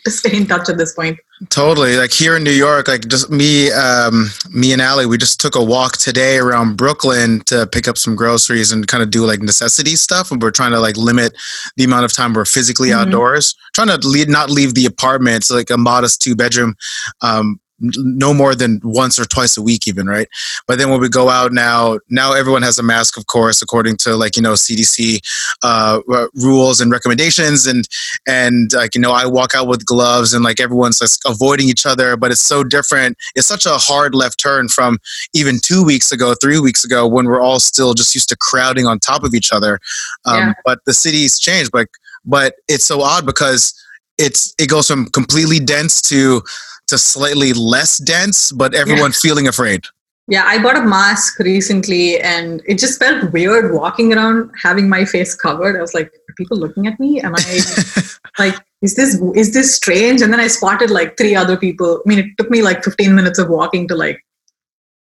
to 0.04 0.11
stay 0.11 0.37
in 0.37 0.46
touch 0.46 0.68
at 0.68 0.78
this 0.78 0.94
point. 0.94 1.18
Totally. 1.50 1.96
Like 1.96 2.12
here 2.12 2.37
in 2.37 2.44
New 2.44 2.50
York, 2.50 2.88
like 2.88 3.08
just 3.08 3.30
me, 3.30 3.70
um, 3.73 4.30
me 4.50 4.73
and 4.73 4.80
Allie, 4.80 5.04
we 5.04 5.18
just 5.18 5.38
took 5.38 5.54
a 5.54 5.62
walk 5.62 5.99
today 5.99 6.38
around 6.38 6.76
Brooklyn 6.76 7.40
to 7.46 7.66
pick 7.66 7.87
up 7.87 7.99
some 7.99 8.16
groceries 8.16 8.73
and 8.73 8.88
kind 8.88 9.02
of 9.02 9.11
do 9.11 9.26
like 9.26 9.40
necessity 9.40 9.96
stuff. 9.96 10.30
And 10.30 10.40
we're 10.40 10.50
trying 10.50 10.73
to 10.73 10.80
like 10.80 10.96
limit 10.96 11.37
the 11.76 11.85
amount 11.85 12.06
of 12.06 12.12
time 12.14 12.32
we're 12.32 12.46
physically 12.46 12.88
mm-hmm. 12.88 13.00
outdoors, 13.00 13.54
trying 13.75 13.88
to 13.88 14.08
lead, 14.08 14.30
not 14.30 14.49
leave 14.49 14.75
the 14.75 14.87
apartment. 14.87 15.37
It's 15.37 15.50
like 15.50 15.68
a 15.68 15.76
modest 15.76 16.23
two 16.23 16.35
bedroom, 16.35 16.75
um, 17.20 17.61
no 17.80 18.33
more 18.33 18.54
than 18.54 18.80
once 18.83 19.18
or 19.18 19.25
twice 19.25 19.56
a 19.56 19.62
week 19.62 19.87
even 19.87 20.06
right? 20.06 20.28
But 20.66 20.78
then 20.78 20.90
when 20.90 21.00
we 21.00 21.09
go 21.09 21.28
out 21.28 21.52
now 21.52 21.99
now 22.09 22.33
everyone 22.33 22.62
has 22.62 22.78
a 22.78 22.83
mask 22.83 23.16
of 23.16 23.26
course 23.26 23.62
according 23.62 23.97
to 23.99 24.16
like 24.16 24.37
you 24.37 24.42
know 24.42 24.54
cdc 24.54 25.18
uh, 25.62 26.00
rules 26.35 26.80
and 26.80 26.90
recommendations. 26.90 27.66
And 27.66 27.87
and 28.26 28.73
like 28.73 28.95
you 28.95 29.00
know 29.00 29.12
i 29.12 29.26
walk 29.26 29.54
out 29.54 29.68
with 29.68 29.85
gloves 29.85 30.33
and 30.33 30.45
like 30.45 30.61
everyone's 30.61 30.99
just 30.99 31.23
avoiding 31.26 31.68
each 31.68 31.87
other 31.87 32.16
but 32.16 32.30
it's 32.30 32.40
so 32.40 32.64
different. 32.64 33.16
It's 33.35 33.47
such 33.47 33.66
a 33.66 33.76
hard 33.76 34.14
left 34.14 34.40
turn 34.40 34.68
from 34.68 34.99
even 35.35 35.59
two 35.62 35.85
weeks 35.85 36.12
ago 36.12 36.35
three 36.35 36.59
weeks 36.59 36.85
ago 36.85 37.06
when 37.06 37.26
we're 37.26 37.40
all 37.40 37.61
still 37.61 37.95
just 37.95 38.14
used 38.14 38.28
to 38.30 38.37
crowding 38.37 38.87
on 38.87 38.99
top 38.99 39.25
of 39.25 39.35
each 39.35 39.52
other. 39.52 39.78
Um, 40.25 40.38
yeah. 40.38 40.52
but 40.64 40.80
the 40.87 40.95
city's 40.95 41.38
changed 41.38 41.71
but 41.73 41.88
but 42.25 42.54
it's 42.68 42.85
so 42.85 43.00
odd 43.02 43.25
because 43.25 43.75
it's 44.18 44.54
it 44.59 44.68
goes 44.68 44.88
from 44.88 45.06
completely 45.06 45.61
dense 45.61 46.00
to 46.02 46.42
to 46.88 46.98
slightly 46.98 47.52
less 47.52 47.98
dense, 47.98 48.52
but 48.52 48.74
everyone 48.74 49.10
yeah. 49.10 49.18
feeling 49.20 49.48
afraid. 49.48 49.84
Yeah, 50.28 50.44
I 50.44 50.60
bought 50.60 50.76
a 50.76 50.82
mask 50.82 51.38
recently 51.38 52.18
and 52.20 52.60
it 52.66 52.78
just 52.78 52.98
felt 52.98 53.32
weird 53.32 53.72
walking 53.72 54.12
around 54.12 54.50
having 54.60 54.88
my 54.88 55.04
face 55.04 55.36
covered. 55.36 55.76
I 55.76 55.80
was 55.80 55.94
like, 55.94 56.06
are 56.06 56.34
people 56.36 56.56
looking 56.56 56.88
at 56.88 56.98
me? 56.98 57.20
Am 57.20 57.34
I 57.36 57.60
like 58.38 58.56
is 58.82 58.94
this 58.94 59.20
is 59.34 59.54
this 59.54 59.74
strange? 59.74 60.22
And 60.22 60.32
then 60.32 60.40
I 60.40 60.48
spotted 60.48 60.90
like 60.90 61.16
three 61.16 61.34
other 61.34 61.56
people. 61.56 62.02
I 62.04 62.08
mean, 62.08 62.18
it 62.18 62.26
took 62.38 62.50
me 62.50 62.62
like 62.62 62.84
15 62.84 63.14
minutes 63.14 63.38
of 63.38 63.48
walking 63.48 63.86
to 63.88 63.94
like 63.94 64.24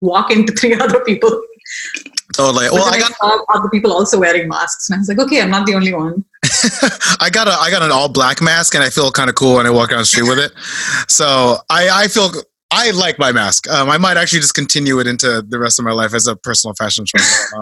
walk 0.01 0.31
into 0.31 0.53
three 0.53 0.73
other 0.85 1.03
people. 1.03 1.29
Oh, 2.37 2.51
totally. 2.51 2.67
Well, 2.71 2.93
I 2.93 2.99
got 2.99 3.45
other 3.53 3.69
people 3.69 3.91
also 3.91 4.19
wearing 4.19 4.47
masks, 4.47 4.89
and 4.89 4.97
I 4.97 4.99
was 4.99 5.09
like, 5.09 5.19
okay, 5.19 5.41
I'm 5.41 5.49
not 5.49 5.65
the 5.65 5.73
only 5.75 5.93
one. 5.93 6.23
I 7.19 7.29
got 7.29 7.47
a 7.47 7.51
I 7.51 7.69
got 7.69 7.81
an 7.81 7.91
all 7.91 8.09
black 8.09 8.41
mask, 8.41 8.75
and 8.75 8.83
I 8.83 8.89
feel 8.89 9.11
kind 9.11 9.29
of 9.29 9.35
cool 9.35 9.55
when 9.55 9.65
I 9.65 9.69
walk 9.69 9.89
down 9.89 9.99
the 9.99 10.05
street 10.05 10.27
with 10.27 10.39
it. 10.39 10.51
So 11.09 11.57
I 11.69 11.89
I 11.89 12.07
feel 12.07 12.31
I 12.71 12.91
like 12.91 13.19
my 13.19 13.31
mask. 13.31 13.69
Um, 13.69 13.89
I 13.89 13.97
might 13.97 14.17
actually 14.17 14.39
just 14.39 14.55
continue 14.55 14.99
it 14.99 15.07
into 15.07 15.41
the 15.47 15.59
rest 15.59 15.79
of 15.79 15.85
my 15.85 15.91
life 15.91 16.13
as 16.13 16.27
a 16.27 16.35
personal 16.35 16.73
fashion 16.73 17.05
choice. 17.05 17.53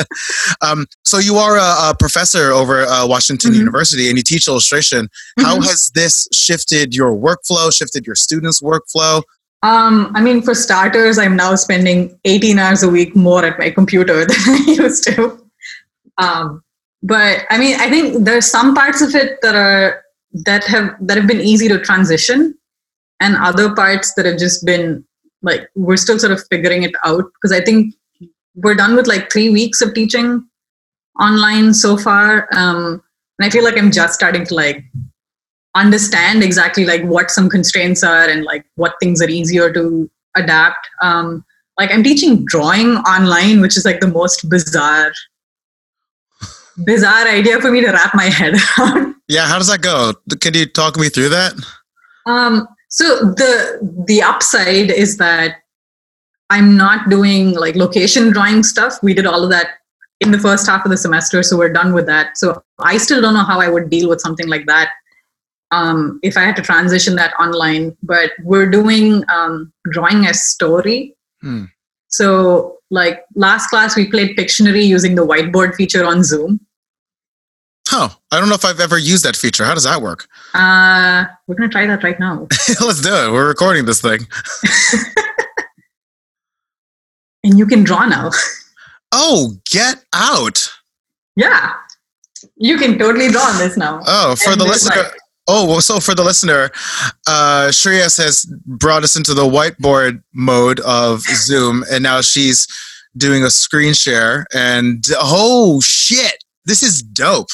um, 0.60 0.86
so 1.04 1.18
you 1.18 1.36
are 1.36 1.56
a, 1.56 1.90
a 1.90 1.96
professor 1.98 2.50
over 2.50 2.82
uh, 2.82 3.06
Washington 3.06 3.52
mm-hmm. 3.52 3.60
University, 3.60 4.08
and 4.08 4.18
you 4.18 4.22
teach 4.22 4.48
illustration. 4.48 5.06
Mm-hmm. 5.06 5.44
How 5.44 5.60
has 5.60 5.90
this 5.94 6.28
shifted 6.32 6.94
your 6.94 7.16
workflow? 7.16 7.72
Shifted 7.74 8.06
your 8.06 8.16
students' 8.16 8.60
workflow? 8.60 9.22
Um, 9.62 10.12
I 10.14 10.20
mean, 10.20 10.42
for 10.42 10.54
starters, 10.54 11.18
I'm 11.18 11.36
now 11.36 11.54
spending 11.54 12.18
18 12.24 12.58
hours 12.58 12.82
a 12.82 12.88
week 12.88 13.16
more 13.16 13.44
at 13.44 13.58
my 13.58 13.70
computer 13.70 14.24
than 14.26 14.36
I 14.38 14.64
used 14.66 15.04
to. 15.04 15.40
Um, 16.18 16.62
but 17.02 17.44
I 17.50 17.58
mean, 17.58 17.78
I 17.80 17.88
think 17.88 18.24
there's 18.24 18.50
some 18.50 18.74
parts 18.74 19.00
of 19.00 19.14
it 19.14 19.40
that 19.42 19.54
are 19.54 20.02
that 20.44 20.64
have 20.64 20.94
that 21.00 21.16
have 21.16 21.26
been 21.26 21.40
easy 21.40 21.68
to 21.68 21.78
transition, 21.78 22.56
and 23.20 23.36
other 23.36 23.74
parts 23.74 24.14
that 24.14 24.26
have 24.26 24.38
just 24.38 24.64
been 24.64 25.04
like 25.42 25.68
we're 25.74 25.96
still 25.96 26.18
sort 26.18 26.32
of 26.32 26.42
figuring 26.50 26.82
it 26.82 26.92
out 27.04 27.24
because 27.34 27.52
I 27.52 27.64
think 27.64 27.94
we're 28.56 28.74
done 28.74 28.96
with 28.96 29.06
like 29.06 29.30
three 29.30 29.50
weeks 29.50 29.80
of 29.80 29.94
teaching 29.94 30.46
online 31.20 31.72
so 31.74 31.96
far, 31.96 32.48
um, 32.52 33.02
and 33.38 33.46
I 33.46 33.50
feel 33.50 33.64
like 33.64 33.78
I'm 33.78 33.92
just 33.92 34.14
starting 34.14 34.44
to 34.46 34.54
like 34.54 34.84
understand 35.74 36.42
exactly 36.42 36.84
like 36.84 37.02
what 37.04 37.30
some 37.30 37.48
constraints 37.48 38.02
are 38.02 38.28
and 38.28 38.42
like 38.42 38.64
what 38.74 38.94
things 39.00 39.22
are 39.22 39.28
easier 39.28 39.72
to 39.72 40.10
adapt. 40.34 40.88
Um, 41.00 41.44
like 41.78 41.92
I'm 41.92 42.02
teaching 42.02 42.44
drawing 42.46 42.96
online, 42.96 43.60
which 43.60 43.76
is 43.76 43.84
like 43.84 44.00
the 44.00 44.08
most 44.08 44.48
bizarre 44.50 45.12
bizarre 46.84 47.26
idea 47.26 47.60
for 47.60 47.70
me 47.70 47.80
to 47.80 47.90
wrap 47.90 48.14
my 48.14 48.24
head 48.24 48.54
around. 48.78 49.14
Yeah, 49.28 49.46
how 49.46 49.58
does 49.58 49.68
that 49.68 49.82
go? 49.82 50.14
Can 50.40 50.54
you 50.54 50.66
talk 50.66 50.96
me 50.96 51.08
through 51.08 51.28
that? 51.30 51.52
Um, 52.26 52.66
so 52.88 53.04
the 53.18 54.04
the 54.06 54.22
upside 54.22 54.90
is 54.90 55.16
that 55.18 55.56
I'm 56.50 56.76
not 56.76 57.10
doing 57.10 57.54
like 57.54 57.76
location 57.76 58.30
drawing 58.30 58.62
stuff. 58.62 59.02
We 59.02 59.14
did 59.14 59.26
all 59.26 59.44
of 59.44 59.50
that 59.50 59.68
in 60.20 60.30
the 60.30 60.38
first 60.38 60.66
half 60.66 60.84
of 60.84 60.90
the 60.90 60.96
semester, 60.96 61.42
so 61.42 61.56
we're 61.56 61.72
done 61.72 61.92
with 61.92 62.06
that. 62.06 62.36
So 62.38 62.62
I 62.78 62.96
still 62.96 63.20
don't 63.20 63.34
know 63.34 63.44
how 63.44 63.60
I 63.60 63.68
would 63.68 63.90
deal 63.90 64.08
with 64.08 64.20
something 64.20 64.48
like 64.48 64.66
that 64.66 64.90
um, 65.70 66.18
if 66.22 66.36
I 66.36 66.40
had 66.40 66.56
to 66.56 66.62
transition 66.62 67.14
that 67.16 67.34
online. 67.38 67.96
But 68.02 68.32
we're 68.42 68.70
doing 68.70 69.24
um, 69.30 69.72
drawing 69.90 70.26
a 70.26 70.34
story. 70.34 71.14
Hmm. 71.42 71.64
So 72.08 72.78
like 72.90 73.24
last 73.34 73.68
class, 73.68 73.96
we 73.96 74.10
played 74.10 74.36
Pictionary 74.36 74.86
using 74.86 75.14
the 75.14 75.26
whiteboard 75.26 75.74
feature 75.74 76.04
on 76.04 76.24
Zoom. 76.24 76.60
Oh, 77.92 78.14
I 78.30 78.38
don't 78.38 78.48
know 78.48 78.54
if 78.54 78.64
I've 78.64 78.80
ever 78.80 78.98
used 78.98 79.24
that 79.24 79.36
feature. 79.36 79.64
How 79.64 79.74
does 79.74 79.84
that 79.84 80.02
work? 80.02 80.28
Uh, 80.54 81.24
we're 81.46 81.54
gonna 81.54 81.70
try 81.70 81.86
that 81.86 82.02
right 82.02 82.18
now. 82.20 82.46
Let's 82.80 83.00
do 83.00 83.14
it. 83.14 83.32
We're 83.32 83.48
recording 83.48 83.86
this 83.86 84.00
thing. 84.00 84.20
and 87.44 87.58
you 87.58 87.66
can 87.66 87.84
draw 87.84 88.04
now. 88.06 88.30
Oh, 89.12 89.54
get 89.70 90.04
out! 90.12 90.70
Yeah, 91.36 91.74
you 92.56 92.76
can 92.76 92.98
totally 92.98 93.28
draw 93.28 93.42
on 93.42 93.58
this 93.58 93.76
now. 93.76 94.02
Oh, 94.06 94.36
for 94.36 94.50
and 94.50 94.60
the 94.60 94.64
listener. 94.64 95.02
Like, 95.02 95.12
oh, 95.48 95.66
well, 95.66 95.80
so 95.80 95.98
for 95.98 96.14
the 96.14 96.24
listener, 96.24 96.70
uh, 97.26 97.68
Shreyas 97.68 98.22
has 98.22 98.44
brought 98.66 99.02
us 99.02 99.16
into 99.16 99.32
the 99.32 99.44
whiteboard 99.44 100.22
mode 100.34 100.80
of 100.80 101.20
Zoom, 101.34 101.84
and 101.90 102.02
now 102.02 102.20
she's 102.20 102.66
doing 103.16 103.44
a 103.44 103.50
screen 103.50 103.94
share. 103.94 104.46
And 104.54 105.04
oh 105.18 105.80
shit, 105.80 106.44
this 106.66 106.82
is 106.82 107.02
dope. 107.02 107.48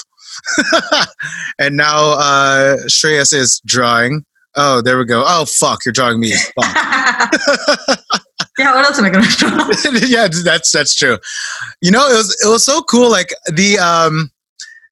and 1.58 1.76
now 1.76 2.12
uh, 2.12 2.76
Shreyas 2.86 3.32
is 3.32 3.60
drawing. 3.64 4.24
Oh, 4.56 4.80
there 4.80 4.98
we 4.98 5.04
go. 5.04 5.24
Oh, 5.26 5.44
fuck, 5.46 5.84
you're 5.84 5.92
drawing 5.92 6.20
me. 6.20 6.32
yeah, 8.58 8.74
what 8.74 8.84
else 8.84 8.98
am 8.98 9.04
I 9.04 9.10
going 9.10 9.24
to 9.24 9.36
draw? 9.36 9.70
yeah, 10.06 10.28
that's 10.28 10.70
that's 10.70 10.94
true. 10.94 11.18
You 11.80 11.90
know, 11.90 12.06
it 12.08 12.14
was 12.14 12.40
it 12.44 12.48
was 12.48 12.64
so 12.64 12.82
cool. 12.82 13.10
Like 13.10 13.30
the 13.52 13.78
um 13.78 14.30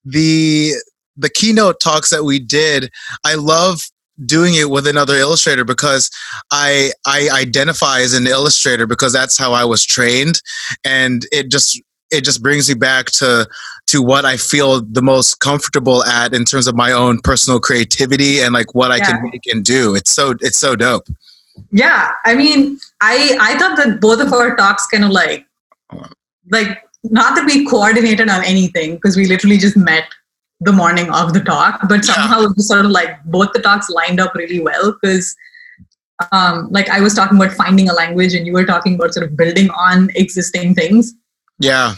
the 0.04 0.72
the 1.16 1.30
keynote 1.30 1.80
talks 1.80 2.10
that 2.10 2.24
we 2.24 2.38
did. 2.38 2.90
I 3.24 3.34
love 3.34 3.82
doing 4.26 4.54
it 4.54 4.70
with 4.70 4.86
another 4.86 5.14
illustrator 5.14 5.64
because 5.64 6.10
I 6.50 6.92
I 7.06 7.28
identify 7.32 8.00
as 8.00 8.14
an 8.14 8.26
illustrator 8.26 8.86
because 8.86 9.12
that's 9.12 9.38
how 9.38 9.52
I 9.52 9.64
was 9.64 9.84
trained, 9.84 10.42
and 10.84 11.26
it 11.30 11.50
just 11.50 11.80
it 12.10 12.24
just 12.24 12.42
brings 12.42 12.68
me 12.68 12.74
back 12.74 13.06
to 13.06 13.48
to 13.92 14.02
what 14.02 14.24
I 14.24 14.38
feel 14.38 14.80
the 14.80 15.02
most 15.02 15.40
comfortable 15.40 16.02
at 16.04 16.32
in 16.32 16.46
terms 16.46 16.66
of 16.66 16.74
my 16.74 16.92
own 16.92 17.20
personal 17.20 17.60
creativity 17.60 18.40
and 18.40 18.54
like 18.54 18.74
what 18.74 18.90
I 18.90 18.96
yeah. 18.96 19.10
can 19.10 19.22
make 19.24 19.46
and 19.52 19.62
do. 19.62 19.94
It's 19.94 20.10
so 20.10 20.34
it's 20.40 20.58
so 20.58 20.74
dope. 20.74 21.06
Yeah, 21.70 22.12
I 22.24 22.34
mean, 22.34 22.78
I 23.02 23.36
I 23.38 23.58
thought 23.58 23.76
that 23.76 24.00
both 24.00 24.20
of 24.20 24.32
our 24.32 24.56
talks 24.56 24.86
kind 24.86 25.04
of 25.04 25.10
like 25.10 25.46
like 26.50 26.82
not 27.04 27.36
that 27.36 27.44
we 27.44 27.66
coordinated 27.66 28.30
on 28.30 28.42
anything 28.44 28.94
because 28.94 29.14
we 29.14 29.26
literally 29.26 29.58
just 29.58 29.76
met 29.76 30.04
the 30.60 30.72
morning 30.72 31.10
of 31.12 31.34
the 31.34 31.40
talk, 31.40 31.80
but 31.86 32.04
somehow 32.04 32.40
yeah. 32.40 32.46
it 32.46 32.56
was 32.56 32.68
sort 32.68 32.86
of 32.86 32.92
like 32.92 33.22
both 33.24 33.52
the 33.52 33.60
talks 33.60 33.90
lined 33.90 34.20
up 34.20 34.34
really 34.34 34.60
well 34.60 34.92
because 34.92 35.36
um, 36.30 36.68
like 36.70 36.88
I 36.88 37.00
was 37.00 37.12
talking 37.14 37.36
about 37.36 37.52
finding 37.52 37.90
a 37.90 37.92
language 37.92 38.32
and 38.32 38.46
you 38.46 38.54
were 38.54 38.64
talking 38.64 38.94
about 38.94 39.12
sort 39.12 39.26
of 39.26 39.36
building 39.36 39.68
on 39.70 40.08
existing 40.14 40.74
things. 40.74 41.12
Yeah. 41.58 41.94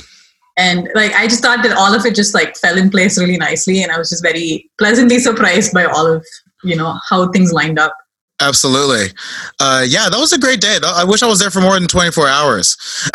And 0.57 0.89
like 0.95 1.13
I 1.13 1.27
just 1.27 1.43
thought 1.43 1.63
that 1.65 1.77
all 1.77 1.95
of 1.95 2.07
it 2.07 2.15
just 2.15 2.35
like 2.35 2.57
fell 2.57 2.79
in 2.79 2.91
place 2.91 3.19
really 3.19 3.37
nicely 3.37 3.83
and 3.83 3.91
I 3.91 3.99
was 3.99 4.11
just 4.11 4.23
very 4.23 4.71
pleasantly 4.79 5.19
surprised 5.19 5.73
by 5.73 5.85
all 5.85 6.07
of, 6.07 6.25
you 6.63 6.77
know, 6.77 6.99
how 7.09 7.31
things 7.33 7.53
lined 7.53 7.79
up. 7.79 7.97
Absolutely. 8.41 9.17
Uh, 9.61 9.85
yeah, 9.87 10.09
that 10.09 10.19
was 10.19 10.33
a 10.33 10.39
great 10.39 10.61
day. 10.61 10.79
I 10.85 11.05
wish 11.05 11.23
I 11.23 11.27
was 11.27 11.39
there 11.39 11.51
for 11.51 11.61
more 11.61 11.79
than 11.79 11.89
24 11.89 12.29
hours. 12.29 12.77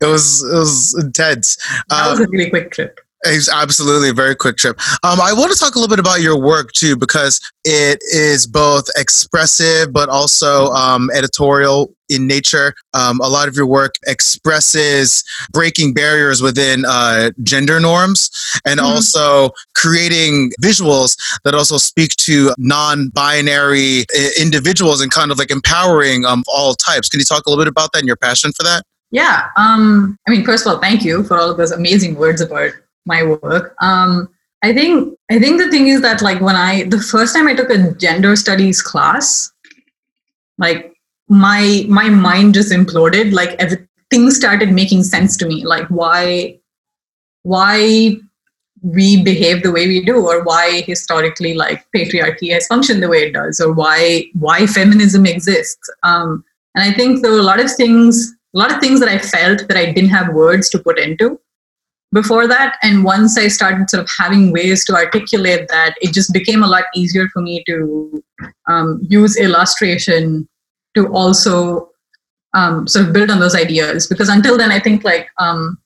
it 0.00 0.06
was 0.06 0.42
it 0.42 0.56
was 0.56 0.96
intense. 1.02 1.56
That 1.88 2.10
was 2.10 2.20
a 2.20 2.28
really 2.28 2.50
quick 2.50 2.70
trip. 2.70 2.98
It's 3.22 3.52
absolutely 3.52 4.10
a 4.10 4.14
very 4.14 4.34
quick 4.34 4.56
trip. 4.56 4.78
Um, 5.02 5.20
I 5.20 5.32
want 5.32 5.52
to 5.52 5.58
talk 5.58 5.74
a 5.74 5.78
little 5.78 5.94
bit 5.94 6.00
about 6.00 6.20
your 6.20 6.40
work 6.40 6.72
too, 6.72 6.96
because 6.96 7.40
it 7.64 8.00
is 8.12 8.46
both 8.46 8.86
expressive 8.96 9.92
but 9.92 10.08
also 10.08 10.66
um, 10.68 11.10
editorial 11.14 11.92
in 12.08 12.26
nature. 12.26 12.74
Um, 12.94 13.20
a 13.20 13.28
lot 13.28 13.46
of 13.46 13.54
your 13.54 13.66
work 13.66 13.94
expresses 14.06 15.22
breaking 15.52 15.92
barriers 15.92 16.40
within 16.40 16.84
uh, 16.86 17.30
gender 17.42 17.78
norms 17.78 18.30
and 18.64 18.80
mm-hmm. 18.80 18.86
also 18.86 19.50
creating 19.74 20.52
visuals 20.62 21.16
that 21.44 21.54
also 21.54 21.76
speak 21.76 22.12
to 22.16 22.52
non 22.58 23.10
binary 23.10 24.04
individuals 24.40 25.02
and 25.02 25.12
kind 25.12 25.30
of 25.30 25.38
like 25.38 25.50
empowering 25.50 26.24
um, 26.24 26.42
all 26.48 26.74
types. 26.74 27.08
Can 27.08 27.20
you 27.20 27.26
talk 27.26 27.44
a 27.46 27.50
little 27.50 27.64
bit 27.64 27.70
about 27.70 27.92
that 27.92 27.98
and 27.98 28.06
your 28.06 28.16
passion 28.16 28.52
for 28.52 28.62
that? 28.62 28.82
Yeah. 29.10 29.48
Um, 29.56 30.16
I 30.26 30.30
mean, 30.30 30.44
first 30.44 30.66
of 30.66 30.72
all, 30.72 30.80
thank 30.80 31.04
you 31.04 31.24
for 31.24 31.38
all 31.38 31.50
of 31.50 31.56
those 31.56 31.72
amazing 31.72 32.14
words 32.14 32.40
about 32.40 32.70
my 33.06 33.22
work. 33.24 33.74
Um, 33.80 34.28
I 34.62 34.72
think 34.74 35.18
I 35.30 35.38
think 35.38 35.60
the 35.60 35.70
thing 35.70 35.88
is 35.88 36.02
that 36.02 36.22
like 36.22 36.40
when 36.40 36.56
I 36.56 36.84
the 36.84 37.00
first 37.00 37.34
time 37.34 37.48
I 37.48 37.54
took 37.54 37.70
a 37.70 37.92
gender 37.94 38.36
studies 38.36 38.82
class, 38.82 39.50
like 40.58 40.92
my 41.28 41.84
my 41.88 42.08
mind 42.08 42.54
just 42.54 42.72
imploded. 42.72 43.32
Like 43.32 43.50
everything 43.58 44.30
started 44.30 44.72
making 44.72 45.04
sense 45.04 45.36
to 45.38 45.46
me. 45.46 45.64
Like 45.64 45.86
why 45.88 46.58
why 47.42 48.16
we 48.82 49.22
behave 49.22 49.62
the 49.62 49.72
way 49.72 49.86
we 49.86 50.04
do 50.04 50.26
or 50.26 50.42
why 50.42 50.82
historically 50.86 51.54
like 51.54 51.84
patriarchy 51.94 52.52
has 52.52 52.66
functioned 52.66 53.02
the 53.02 53.08
way 53.08 53.24
it 53.24 53.32
does 53.32 53.60
or 53.60 53.72
why 53.72 54.24
why 54.38 54.66
feminism 54.66 55.26
exists 55.26 55.90
um, 56.02 56.42
and 56.74 56.82
i 56.82 56.96
think 56.96 57.20
there 57.20 57.32
were 57.32 57.38
a 57.38 57.42
lot 57.42 57.60
of 57.60 57.70
things 57.70 58.32
a 58.54 58.58
lot 58.58 58.72
of 58.72 58.80
things 58.80 58.98
that 58.98 59.08
i 59.08 59.18
felt 59.18 59.66
that 59.68 59.76
i 59.76 59.92
didn't 59.92 60.08
have 60.08 60.32
words 60.32 60.70
to 60.70 60.78
put 60.78 60.98
into 60.98 61.38
before 62.12 62.46
that. 62.48 62.76
And 62.82 63.04
once 63.04 63.38
I 63.38 63.48
started 63.48 63.88
sort 63.88 64.02
of 64.02 64.10
having 64.18 64.52
ways 64.52 64.84
to 64.86 64.94
articulate 64.94 65.68
that, 65.68 65.94
it 66.00 66.12
just 66.12 66.32
became 66.32 66.62
a 66.62 66.66
lot 66.66 66.84
easier 66.94 67.28
for 67.28 67.40
me 67.42 67.62
to 67.66 68.22
um, 68.68 69.00
use 69.08 69.36
illustration 69.36 70.48
to 70.96 71.06
also 71.12 71.90
um, 72.54 72.88
sort 72.88 73.06
of 73.06 73.12
build 73.12 73.30
on 73.30 73.38
those 73.38 73.54
ideas. 73.54 74.06
Because 74.06 74.28
until 74.28 74.58
then, 74.58 74.72
I 74.72 74.80
think 74.80 75.04
like 75.04 75.28
um, 75.38 75.78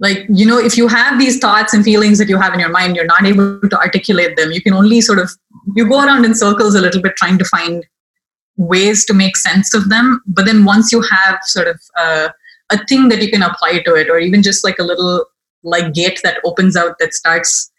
like 0.00 0.26
you 0.28 0.46
know 0.46 0.58
if 0.58 0.76
you 0.76 0.88
have 0.88 1.18
these 1.18 1.38
thoughts 1.38 1.72
and 1.72 1.84
feelings 1.84 2.18
that 2.18 2.28
you 2.28 2.36
have 2.36 2.52
in 2.52 2.60
your 2.60 2.70
mind 2.70 2.96
you're 2.96 3.06
not 3.06 3.24
able 3.24 3.60
to 3.60 3.78
articulate 3.78 4.36
them 4.36 4.50
you 4.50 4.60
can 4.60 4.74
only 4.74 5.00
sort 5.00 5.18
of 5.18 5.30
you 5.76 5.88
go 5.88 6.00
around 6.04 6.24
in 6.24 6.34
circles 6.34 6.74
a 6.74 6.80
little 6.80 7.00
bit 7.00 7.14
trying 7.16 7.38
to 7.38 7.44
find 7.44 7.86
ways 8.56 9.04
to 9.04 9.14
make 9.14 9.36
sense 9.36 9.72
of 9.72 9.88
them 9.88 10.20
but 10.26 10.44
then 10.46 10.64
once 10.64 10.90
you 10.90 11.00
have 11.02 11.38
sort 11.42 11.68
of 11.68 11.80
uh, 11.96 12.28
a 12.70 12.86
thing 12.86 13.08
that 13.08 13.22
you 13.22 13.30
can 13.30 13.42
apply 13.42 13.80
to 13.84 13.94
it 13.94 14.10
or 14.10 14.18
even 14.18 14.42
just 14.42 14.64
like 14.64 14.78
a 14.78 14.82
little 14.82 15.24
like 15.64 15.92
gate 15.94 16.20
that 16.22 16.38
opens 16.44 16.76
out 16.76 16.98
that 16.98 17.14
starts 17.14 17.70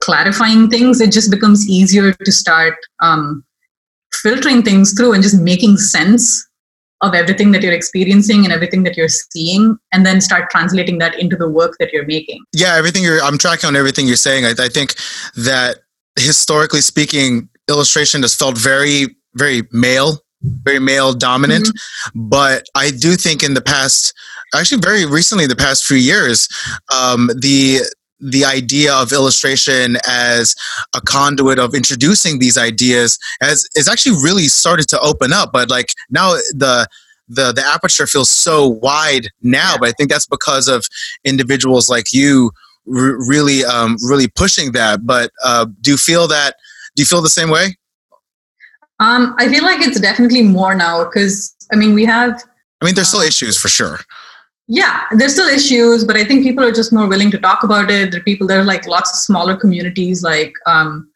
clarifying 0.00 0.68
things, 0.68 1.00
it 1.00 1.12
just 1.12 1.30
becomes 1.30 1.68
easier 1.68 2.12
to 2.12 2.32
start 2.32 2.74
um, 3.02 3.44
filtering 4.12 4.62
things 4.62 4.92
through 4.92 5.12
and 5.12 5.22
just 5.22 5.40
making 5.40 5.76
sense 5.76 6.46
of 7.00 7.14
everything 7.14 7.50
that 7.52 7.62
you're 7.62 7.72
experiencing 7.72 8.44
and 8.44 8.52
everything 8.52 8.82
that 8.84 8.96
you're 8.96 9.08
seeing 9.08 9.76
and 9.92 10.06
then 10.06 10.20
start 10.20 10.48
translating 10.50 10.98
that 10.98 11.18
into 11.18 11.36
the 11.36 11.48
work 11.48 11.76
that 11.78 11.92
you're 11.92 12.06
making 12.06 12.42
yeah 12.54 12.76
everything 12.76 13.02
you're 13.02 13.20
i'm 13.20 13.36
tracking 13.36 13.66
on 13.66 13.76
everything 13.76 14.06
you're 14.06 14.16
saying 14.16 14.44
i, 14.44 14.52
I 14.58 14.68
think 14.68 14.94
that 15.34 15.80
historically 16.18 16.80
speaking 16.80 17.48
illustration 17.68 18.22
has 18.22 18.34
felt 18.34 18.56
very 18.56 19.16
very 19.34 19.64
male 19.72 20.24
very 20.44 20.78
male 20.78 21.12
dominant. 21.12 21.66
Mm-hmm. 21.66 22.28
But 22.28 22.66
I 22.74 22.90
do 22.90 23.14
think 23.16 23.42
in 23.42 23.54
the 23.54 23.60
past, 23.60 24.14
actually, 24.54 24.80
very 24.80 25.06
recently, 25.06 25.46
the 25.46 25.56
past 25.56 25.84
few 25.84 25.96
years, 25.96 26.48
um, 26.92 27.30
the 27.38 27.80
the 28.20 28.44
idea 28.44 28.94
of 28.94 29.12
illustration 29.12 29.96
as 30.08 30.54
a 30.94 31.00
conduit 31.00 31.58
of 31.58 31.74
introducing 31.74 32.38
these 32.38 32.56
ideas 32.56 33.18
as 33.42 33.68
is 33.74 33.88
actually 33.88 34.16
really 34.22 34.44
started 34.44 34.88
to 34.88 34.98
open 35.00 35.32
up 35.32 35.50
but 35.52 35.68
like 35.68 35.92
now 36.10 36.30
the 36.52 36.86
the 37.28 37.52
the 37.52 37.62
aperture 37.64 38.06
feels 38.06 38.30
so 38.30 38.66
wide 38.68 39.28
now 39.42 39.72
yeah. 39.72 39.76
but 39.78 39.88
i 39.88 39.92
think 39.92 40.10
that's 40.10 40.26
because 40.26 40.68
of 40.68 40.86
individuals 41.24 41.88
like 41.88 42.12
you 42.12 42.50
r- 42.88 43.16
really 43.28 43.64
um 43.64 43.96
really 44.08 44.28
pushing 44.28 44.72
that 44.72 45.04
but 45.04 45.30
uh 45.44 45.66
do 45.80 45.90
you 45.90 45.96
feel 45.96 46.28
that 46.28 46.54
do 46.96 47.02
you 47.02 47.06
feel 47.06 47.20
the 47.20 47.28
same 47.28 47.50
way 47.50 47.76
um 49.00 49.34
i 49.38 49.48
feel 49.48 49.64
like 49.64 49.80
it's 49.80 50.00
definitely 50.00 50.42
more 50.42 50.74
now 50.74 51.04
because 51.04 51.54
i 51.72 51.76
mean 51.76 51.94
we 51.94 52.04
have 52.04 52.42
i 52.80 52.84
mean 52.84 52.94
there's 52.94 53.08
still 53.08 53.20
uh, 53.20 53.24
issues 53.24 53.58
for 53.58 53.68
sure 53.68 53.98
yeah 54.66 55.04
there's 55.12 55.32
still 55.34 55.48
issues 55.48 56.04
but 56.04 56.16
i 56.16 56.24
think 56.24 56.42
people 56.42 56.64
are 56.64 56.72
just 56.72 56.92
more 56.92 57.06
willing 57.06 57.30
to 57.30 57.38
talk 57.38 57.62
about 57.62 57.90
it. 57.90 58.10
There 58.10 58.20
are 58.20 58.24
people 58.24 58.46
there 58.46 58.60
are 58.60 58.64
like 58.64 58.86
lots 58.86 59.10
of 59.10 59.16
smaller 59.16 59.56
communities 59.56 60.22
like 60.22 60.52
um 60.66 61.10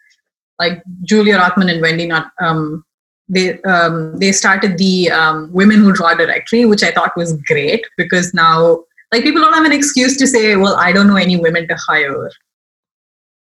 like 0.58 0.82
julia 1.02 1.36
rothman 1.36 1.68
and 1.70 1.80
wendy 1.80 2.08
MacNaughton 2.08 2.30
um 2.42 2.84
they 3.28 3.60
um 3.62 4.18
they 4.18 4.32
started 4.32 4.78
the 4.78 5.10
um, 5.10 5.52
women 5.52 5.80
who 5.80 5.92
draw 5.92 6.14
directory 6.14 6.64
which 6.64 6.82
i 6.82 6.90
thought 6.90 7.16
was 7.16 7.34
great 7.42 7.86
because 7.96 8.34
now 8.34 8.82
like 9.12 9.22
people 9.22 9.40
don't 9.40 9.54
have 9.54 9.64
an 9.64 9.72
excuse 9.72 10.16
to 10.18 10.26
say 10.26 10.56
well 10.56 10.76
i 10.76 10.92
don't 10.92 11.06
know 11.06 11.16
any 11.16 11.36
women 11.36 11.66
to 11.68 11.76
hire. 11.86 12.30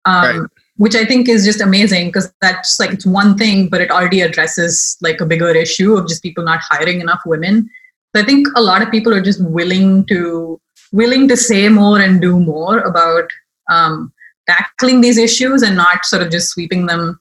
Um 0.05 0.39
right. 0.39 0.49
which 0.77 0.95
i 0.95 1.05
think 1.05 1.29
is 1.29 1.45
just 1.45 1.61
amazing 1.61 2.07
because 2.07 2.33
that's 2.41 2.79
like 2.79 2.91
it's 2.91 3.05
one 3.05 3.37
thing 3.37 3.69
but 3.69 3.81
it 3.81 3.91
already 3.91 4.21
addresses 4.21 4.97
like 5.01 5.21
a 5.21 5.25
bigger 5.25 5.49
issue 5.49 5.95
of 5.95 6.07
just 6.07 6.23
people 6.23 6.43
not 6.43 6.59
hiring 6.63 7.01
enough 7.01 7.21
women 7.25 7.69
so 8.13 8.21
I 8.21 8.25
think 8.25 8.47
a 8.55 8.61
lot 8.61 8.81
of 8.81 8.91
people 8.91 9.13
are 9.13 9.21
just 9.21 9.43
willing 9.43 10.05
to 10.07 10.59
willing 10.91 11.27
to 11.27 11.37
say 11.37 11.69
more 11.69 11.99
and 11.99 12.21
do 12.21 12.39
more 12.39 12.79
about 12.79 13.29
um, 13.69 14.11
tackling 14.49 15.01
these 15.01 15.17
issues 15.17 15.61
and 15.61 15.75
not 15.75 16.03
sort 16.05 16.21
of 16.21 16.29
just 16.29 16.49
sweeping 16.49 16.85
them 16.85 17.19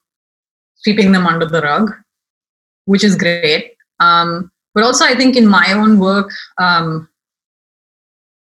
sweeping 0.77 1.13
them 1.13 1.27
under 1.27 1.47
the 1.47 1.61
rug, 1.61 1.93
which 2.87 3.05
is 3.05 3.15
great. 3.15 3.75
Um, 4.01 4.51
but 4.75 4.85
also, 4.85 5.05
I 5.05 5.15
think 5.15 5.37
in 5.37 5.47
my 5.47 5.73
own 5.73 5.99
work, 5.99 6.31
um, 6.59 7.09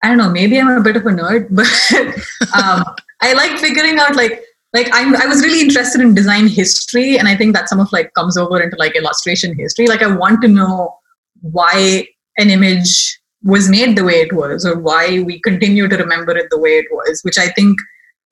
I 0.02 0.08
don't 0.08 0.18
know, 0.18 0.30
maybe 0.30 0.58
I'm 0.58 0.68
a 0.68 0.80
bit 0.80 0.96
of 0.96 1.04
a 1.04 1.10
nerd, 1.10 1.48
but 1.50 1.66
um, 2.54 2.84
I 3.20 3.32
like 3.34 3.58
figuring 3.58 3.98
out 3.98 4.16
like 4.16 4.42
like 4.72 4.88
I'm, 4.92 5.16
I 5.16 5.26
was 5.26 5.42
really 5.42 5.60
interested 5.60 6.00
in 6.00 6.14
design 6.14 6.46
history, 6.46 7.18
and 7.18 7.26
I 7.26 7.36
think 7.36 7.54
that 7.54 7.68
some 7.68 7.80
of 7.80 7.92
like 7.92 8.14
comes 8.14 8.36
over 8.36 8.60
into 8.62 8.76
like 8.76 8.96
illustration 8.96 9.54
history. 9.58 9.86
Like 9.88 10.02
I 10.02 10.14
want 10.14 10.40
to 10.42 10.48
know 10.48 10.96
why 11.42 12.06
an 12.38 12.50
image 12.50 13.18
was 13.42 13.68
made 13.68 13.96
the 13.96 14.04
way 14.04 14.20
it 14.20 14.32
was 14.32 14.66
or 14.66 14.78
why 14.78 15.20
we 15.22 15.40
continue 15.40 15.88
to 15.88 15.96
remember 15.96 16.36
it 16.36 16.48
the 16.50 16.58
way 16.58 16.78
it 16.78 16.86
was 16.90 17.20
which 17.22 17.38
i 17.38 17.48
think 17.48 17.78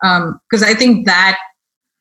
because 0.00 0.62
um, 0.62 0.68
i 0.68 0.74
think 0.74 1.06
that 1.06 1.38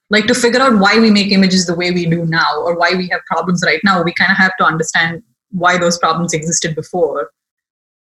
like 0.09 0.25
to 0.25 0.33
figure 0.33 0.61
out 0.61 0.79
why 0.79 0.99
we 0.99 1.11
make 1.11 1.31
images 1.31 1.65
the 1.65 1.75
way 1.75 1.91
we 1.91 2.05
do 2.05 2.25
now 2.25 2.61
or 2.61 2.77
why 2.77 2.93
we 2.95 3.07
have 3.07 3.21
problems 3.25 3.63
right 3.65 3.81
now 3.83 4.03
we 4.03 4.13
kind 4.13 4.31
of 4.31 4.37
have 4.37 4.55
to 4.57 4.65
understand 4.65 5.21
why 5.51 5.77
those 5.77 5.97
problems 5.97 6.33
existed 6.33 6.75
before 6.75 7.31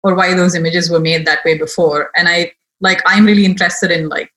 or 0.03 0.15
why 0.15 0.33
those 0.33 0.55
images 0.55 0.89
were 0.89 0.99
made 0.99 1.25
that 1.25 1.43
way 1.45 1.57
before. 1.57 2.11
And 2.15 2.27
i 2.27 2.51
like 2.81 3.01
i'm 3.05 3.25
really 3.25 3.45
interested 3.45 3.91
in 3.91 4.09
like 4.09 4.31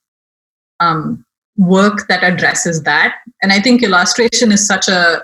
um, 0.80 1.24
work 1.56 2.08
that 2.08 2.24
addresses 2.24 2.82
that. 2.82 3.16
And 3.42 3.52
i 3.52 3.60
think 3.60 3.82
illustration 3.82 4.52
is 4.52 4.66
such 4.66 4.88
a 4.88 5.22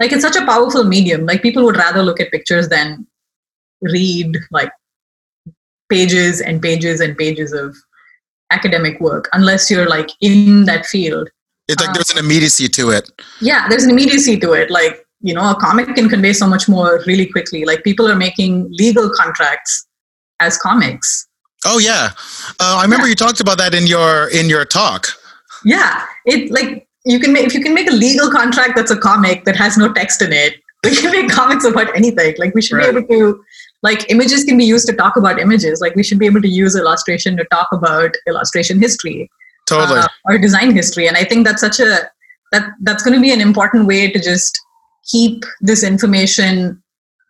like 0.00 0.12
it's 0.12 0.22
such 0.22 0.36
a 0.36 0.44
powerful 0.44 0.84
medium. 0.84 1.24
Like 1.26 1.42
people 1.42 1.64
would 1.64 1.76
rather 1.76 2.02
look 2.02 2.20
at 2.20 2.30
pictures 2.30 2.68
than 2.68 3.06
read 3.82 4.36
like 4.50 4.70
pages 5.88 6.40
and 6.40 6.60
pages 6.60 7.00
and 7.00 7.16
pages 7.16 7.52
of 7.52 7.76
academic 8.50 9.00
work 9.00 9.28
unless 9.32 9.70
you're 9.70 9.88
like 9.88 10.10
in 10.20 10.64
that 10.64 10.86
field. 10.86 11.28
It's 11.68 11.80
like 11.80 11.90
um, 11.90 11.94
there's 11.94 12.10
an 12.10 12.18
immediacy 12.18 12.68
to 12.68 12.90
it. 12.90 13.10
Yeah, 13.40 13.68
there's 13.68 13.84
an 13.84 13.90
immediacy 13.90 14.38
to 14.38 14.52
it. 14.52 14.70
Like, 14.70 15.04
you 15.20 15.34
know, 15.34 15.50
a 15.50 15.54
comic 15.56 15.94
can 15.94 16.08
convey 16.08 16.32
so 16.32 16.46
much 16.46 16.68
more 16.68 17.02
really 17.06 17.26
quickly. 17.26 17.64
Like 17.64 17.82
people 17.82 18.08
are 18.08 18.14
making 18.14 18.68
legal 18.70 19.10
contracts 19.10 19.86
as 20.38 20.58
comics. 20.58 21.26
Oh 21.64 21.78
yeah. 21.78 22.10
Uh, 22.60 22.78
I 22.78 22.82
remember 22.82 23.06
yeah. 23.06 23.10
you 23.10 23.14
talked 23.16 23.40
about 23.40 23.58
that 23.58 23.74
in 23.74 23.86
your 23.86 24.28
in 24.28 24.48
your 24.48 24.64
talk. 24.64 25.08
Yeah. 25.64 26.04
It 26.24 26.50
like 26.50 26.86
you 27.04 27.18
can 27.18 27.32
make 27.32 27.46
if 27.46 27.54
you 27.54 27.60
can 27.60 27.74
make 27.74 27.88
a 27.90 27.94
legal 27.94 28.30
contract 28.30 28.76
that's 28.76 28.90
a 28.90 28.96
comic 28.96 29.44
that 29.44 29.56
has 29.56 29.76
no 29.76 29.92
text 29.92 30.22
in 30.22 30.32
it, 30.32 30.54
we 30.84 30.94
can 30.94 31.10
make 31.10 31.30
comics 31.30 31.64
about 31.64 31.94
anything. 31.96 32.34
Like 32.38 32.54
we 32.54 32.62
should 32.62 32.76
right. 32.76 32.92
be 32.92 32.98
able 32.98 33.08
to 33.08 33.44
like 33.82 34.10
images 34.10 34.44
can 34.44 34.56
be 34.56 34.64
used 34.64 34.86
to 34.88 34.94
talk 34.94 35.16
about 35.16 35.38
images. 35.38 35.80
Like 35.80 35.94
we 35.94 36.02
should 36.02 36.18
be 36.18 36.26
able 36.26 36.42
to 36.42 36.48
use 36.48 36.76
illustration 36.76 37.36
to 37.36 37.44
talk 37.50 37.68
about 37.72 38.14
illustration 38.26 38.80
history 38.80 39.30
totally. 39.66 40.00
uh, 40.00 40.08
or 40.24 40.38
design 40.38 40.74
history. 40.74 41.08
And 41.08 41.16
i 41.16 41.24
think 41.24 41.46
that's 41.46 41.60
such 41.60 41.80
a 41.80 42.10
that 42.52 42.70
that's 42.82 43.02
going 43.02 43.14
to 43.14 43.20
be 43.20 43.32
an 43.32 43.40
important 43.40 43.86
way 43.86 44.10
to 44.10 44.18
just 44.20 44.58
keep 45.10 45.44
this 45.60 45.82
information 45.82 46.82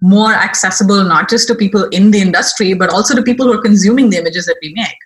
more 0.02 0.32
accessible 0.32 1.02
not 1.04 1.28
just 1.28 1.48
to 1.48 1.54
people 1.54 1.84
in 1.84 2.10
the 2.10 2.20
industry 2.20 2.74
but 2.74 2.90
also 2.90 3.14
to 3.14 3.22
people 3.22 3.46
who 3.46 3.52
are 3.52 3.62
consuming 3.62 4.10
the 4.10 4.18
images 4.18 4.44
that 4.46 4.58
we 4.62 4.72
make 4.74 4.98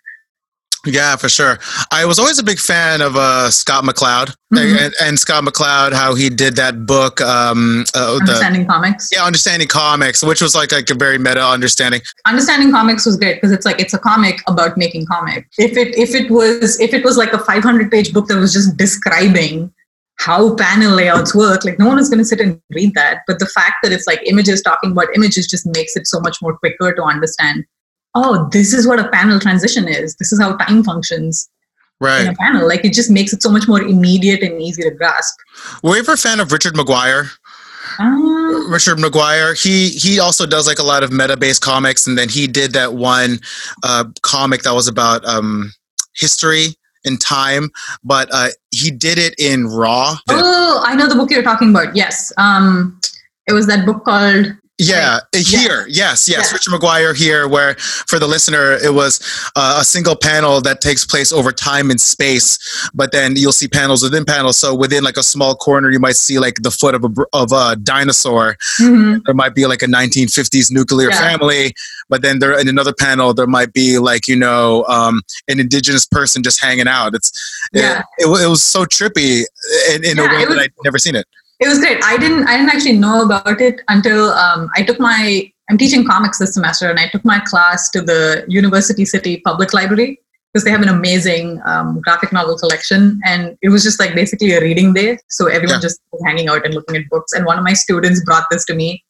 yeah, 0.87 1.17
for 1.17 1.29
sure. 1.29 1.59
I 1.93 2.05
was 2.07 2.19
always 2.19 2.39
a 2.39 2.43
big 2.43 2.59
fan 2.59 3.03
of 3.03 3.15
uh, 3.15 3.51
Scott 3.51 3.85
McCloud 3.85 4.35
mm-hmm. 4.53 4.79
and, 4.79 4.95
and, 5.03 5.19
Scott 5.19 5.45
McCloud, 5.45 5.93
how 5.93 6.15
he 6.15 6.31
did 6.31 6.57
that 6.57 6.87
book, 6.87 7.21
um, 7.21 7.85
uh, 7.95 8.17
Understanding 8.19 8.63
the, 8.63 8.69
Comics. 8.69 9.09
Yeah, 9.13 9.25
Understanding 9.25 9.69
Comics, 9.69 10.23
which 10.23 10.41
was 10.41 10.55
like, 10.55 10.73
like 10.73 10.89
a 10.89 10.95
very 10.95 11.19
meta 11.19 11.45
understanding. 11.45 12.01
Understanding 12.27 12.73
Comics 12.73 13.05
was 13.05 13.17
great 13.19 13.35
because 13.35 13.53
it's 13.53 13.67
like 13.67 13.79
it's 13.79 13.93
a 13.93 13.99
comic 13.99 14.41
about 14.47 14.79
making 14.79 15.05
comic. 15.07 15.47
If 15.59 15.77
it 15.77 15.97
if 15.99 16.15
it 16.15 16.31
was 16.31 16.81
if 16.81 16.95
it 16.95 17.05
was 17.05 17.19
like 17.19 17.33
a 17.35 17.39
500 17.39 17.91
page 17.91 18.13
book 18.15 18.29
that 18.29 18.39
was 18.39 18.53
just 18.53 18.77
describing 18.77 19.73
how 20.19 20.55
panel 20.55 20.95
layouts 20.95 21.35
work, 21.35 21.65
like 21.65 21.79
no 21.79 21.89
one 21.89 21.99
is 21.99 22.09
going 22.09 22.19
to 22.19 22.25
sit 22.25 22.41
and 22.41 22.61
read 22.71 22.95
that. 22.95 23.21
But 23.27 23.39
the 23.39 23.47
fact 23.47 23.77
that 23.83 23.93
it's 23.93 24.07
like 24.07 24.21
images 24.25 24.63
talking 24.63 24.93
about 24.93 25.09
images 25.15 25.47
just 25.47 25.67
makes 25.67 25.97
it 25.97 26.07
so 26.07 26.21
much 26.21 26.39
more 26.41 26.57
quicker 26.57 26.95
to 26.95 27.03
understand 27.03 27.65
oh, 28.15 28.49
this 28.53 28.73
is 28.73 28.87
what 28.87 28.99
a 28.99 29.09
panel 29.09 29.39
transition 29.39 29.89
is. 29.89 30.17
This 30.17 30.33
is 30.33 30.41
how 30.41 30.57
time 30.57 30.83
functions 30.83 31.49
right. 32.01 32.23
in 32.23 32.29
a 32.29 32.35
panel. 32.35 32.67
Like 32.67 32.85
it 32.85 32.93
just 32.93 33.11
makes 33.11 33.33
it 33.33 33.43
so 33.43 33.51
much 33.51 33.69
more 33.69 33.81
immediate 33.81 34.43
and 34.43 34.61
easy 34.61 34.83
to 34.83 34.91
grasp. 34.91 35.35
Were 35.83 35.95
you 35.95 36.01
ever 36.01 36.13
a 36.13 36.17
fan 36.17 36.41
of 36.41 36.53
Richard 36.53 36.75
McGuire? 36.75 37.31
Uh, 37.99 38.69
Richard 38.69 38.99
McGuire. 38.99 39.61
He 39.61 39.91
he 39.91 40.19
also 40.21 40.47
does 40.47 40.67
like 40.67 40.79
a 40.79 40.83
lot 40.83 41.03
of 41.03 41.13
meta 41.13 41.37
based 41.37 41.63
comics, 41.63 42.07
and 42.07 42.17
then 42.17 42.29
he 42.29 42.47
did 42.47 42.73
that 42.73 42.95
one 42.95 43.39
uh, 43.83 44.05
comic 44.23 44.63
that 44.63 44.73
was 44.73 44.89
about 44.89 45.25
um, 45.25 45.73
history 46.15 46.77
and 47.05 47.21
time, 47.21 47.71
but 48.05 48.29
uh, 48.33 48.49
he 48.71 48.91
did 48.91 49.19
it 49.19 49.35
in 49.39 49.67
raw. 49.67 50.17
Oh, 50.29 50.83
I 50.87 50.95
know 50.95 51.09
the 51.09 51.15
book 51.15 51.31
you're 51.31 51.43
talking 51.43 51.71
about. 51.71 51.97
Yes, 51.97 52.33
um, 52.37 53.01
it 53.47 53.53
was 53.53 53.67
that 53.67 53.85
book 53.87 54.05
called 54.05 54.55
yeah, 54.89 55.19
right. 55.35 55.47
here, 55.47 55.87
yeah. 55.89 56.11
yes, 56.11 56.29
yes. 56.29 56.49
Yeah. 56.51 56.55
Richard 56.55 56.71
McGuire 56.73 57.17
here, 57.17 57.49
where 57.49 57.75
for 57.75 58.19
the 58.19 58.27
listener, 58.27 58.73
it 58.73 58.95
was 58.95 59.21
uh, 59.57 59.79
a 59.81 59.85
single 59.85 60.17
panel 60.17 60.61
that 60.63 60.81
takes 60.81 61.05
place 61.05 61.33
over 61.33 61.53
time 61.53 61.91
and 61.91 62.01
space, 62.01 62.59
but 62.95 63.13
then 63.13 63.37
you'll 63.37 63.53
see 63.53 63.69
panels 63.69 64.03
within 64.03 64.25
panels. 64.25 64.59
So 64.59 64.75
within 64.75 65.05
like 65.05 65.17
a 65.17 65.23
small 65.23 65.55
corner, 65.55 65.91
you 65.91 66.01
might 66.01 66.17
see 66.17 66.39
like 66.39 66.63
the 66.63 66.71
foot 66.71 66.95
of 66.95 67.05
a 67.05 67.11
of 67.33 67.53
a 67.53 67.77
dinosaur. 67.77 68.57
Mm-hmm. 68.81 69.19
There 69.27 69.35
might 69.35 69.55
be 69.55 69.67
like 69.67 69.83
a 69.83 69.87
1950s 69.87 70.71
nuclear 70.71 71.11
yeah. 71.11 71.19
family, 71.19 71.75
but 72.09 72.23
then 72.23 72.39
there 72.39 72.59
in 72.59 72.69
another 72.69 72.93
panel 72.93 73.35
there 73.35 73.47
might 73.47 73.73
be 73.73 73.99
like 73.99 74.29
you 74.29 74.37
know 74.37 74.85
um, 74.85 75.23
an 75.49 75.61
indigenous 75.61 76.07
person 76.07 76.43
just 76.43 76.63
hanging 76.63 76.89
out. 76.89 77.15
It's 77.15 77.33
yeah. 77.73 78.03
it, 78.19 78.27
it, 78.27 78.45
it 78.45 78.49
was 78.49 78.63
so 78.63 78.85
trippy 78.85 79.45
in, 79.93 80.05
in 80.05 80.19
a 80.19 80.27
way 80.27 80.47
was, 80.47 80.49
that 80.49 80.59
I'd 80.59 80.73
never 80.85 80.99
seen 80.99 81.15
it 81.15 81.27
it 81.61 81.69
was 81.69 81.79
great. 81.79 82.03
I 82.05 82.17
didn't 82.17 82.49
I 82.49 82.57
didn't 82.57 82.71
actually 82.71 82.99
know 82.99 83.25
about 83.25 83.61
it 83.61 83.83
until 83.89 84.31
um, 84.31 84.71
I 84.77 84.83
took 84.83 84.99
my 84.99 85.51
I'm 85.69 85.79
teaching 85.79 86.05
comics 86.05 86.39
this 86.39 86.55
semester, 86.55 86.91
and 86.91 86.99
I 86.99 87.09
took 87.09 87.25
my 87.25 87.39
class 87.41 87.91
to 87.91 88.01
the 88.01 88.45
University 88.49 89.05
City 89.05 89.41
Public 89.45 89.73
Library 89.73 90.19
because 90.53 90.65
they 90.65 90.71
have 90.71 90.83
an 90.83 90.89
amazing 90.89 91.61
um, 91.65 92.01
graphic 92.01 92.33
novel 92.33 92.57
collection, 92.57 93.21
and 93.25 93.57
it 93.63 93.69
was 93.69 93.85
just 93.85 94.01
like 94.01 94.15
basically 94.15 94.53
a 94.53 94.61
reading 94.61 94.95
day. 94.95 95.19
So 95.29 95.47
everyone 95.47 95.77
yeah. 95.77 95.83
just 95.83 96.01
was 96.13 96.23
hanging 96.25 96.49
out 96.49 96.65
and 96.65 96.75
looking 96.75 96.97
at 96.97 97.09
books. 97.09 97.33
And 97.33 97.47
one 97.47 97.59
of 97.59 97.65
my 97.65 97.75
students 97.75 98.25
brought 98.25 98.47
this 98.51 98.65
to 98.67 98.75
me, 98.75 99.05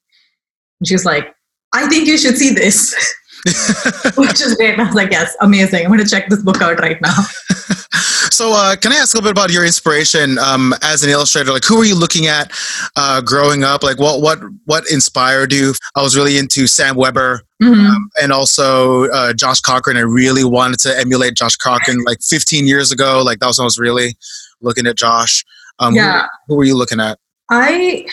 and 0.79 0.87
she 0.87 0.93
was 0.93 1.05
like, 1.05 1.33
"I 1.73 1.87
think 1.87 2.07
you 2.07 2.17
should 2.17 2.37
see 2.37 2.53
this." 2.53 2.93
Which 4.17 4.39
is 4.39 4.55
great. 4.55 4.77
I 4.79 4.83
was 4.83 4.93
like, 4.93 5.11
yes, 5.11 5.35
amazing. 5.41 5.83
I'm 5.83 5.91
going 5.91 6.03
to 6.03 6.09
check 6.09 6.29
this 6.29 6.43
book 6.43 6.61
out 6.61 6.79
right 6.79 7.01
now. 7.01 7.09
So, 8.31 8.53
uh, 8.53 8.75
can 8.75 8.91
I 8.91 8.95
ask 8.95 9.13
a 9.13 9.17
little 9.17 9.31
bit 9.31 9.37
about 9.39 9.51
your 9.51 9.65
inspiration 9.65 10.37
um, 10.39 10.73
as 10.81 11.03
an 11.03 11.09
illustrator? 11.09 11.51
Like, 11.51 11.65
who 11.65 11.77
were 11.77 11.85
you 11.85 11.95
looking 11.95 12.27
at 12.27 12.51
uh, 12.95 13.21
growing 13.21 13.63
up? 13.63 13.83
Like, 13.83 13.99
what 13.99 14.21
what 14.21 14.39
what 14.65 14.83
inspired 14.91 15.51
you? 15.51 15.73
I 15.95 16.01
was 16.01 16.15
really 16.15 16.37
into 16.37 16.67
Sam 16.67 16.95
Weber 16.95 17.41
mm-hmm. 17.61 17.85
um, 17.85 18.09
and 18.21 18.31
also 18.31 19.05
uh, 19.09 19.33
Josh 19.33 19.61
Cochran. 19.61 19.97
I 19.97 20.01
really 20.01 20.43
wanted 20.43 20.79
to 20.81 20.97
emulate 20.97 21.35
Josh 21.35 21.55
Cochran 21.57 22.03
like 22.05 22.21
15 22.21 22.65
years 22.65 22.91
ago. 22.91 23.21
Like, 23.23 23.39
that 23.39 23.47
was 23.47 23.59
when 23.59 23.63
I 23.63 23.67
was 23.67 23.79
really 23.79 24.15
looking 24.61 24.87
at 24.87 24.95
Josh. 24.95 25.43
Um, 25.79 25.95
yeah. 25.95 26.27
Who, 26.47 26.53
who 26.53 26.55
were 26.57 26.63
you 26.63 26.75
looking 26.75 26.99
at? 26.99 27.19
I 27.49 28.05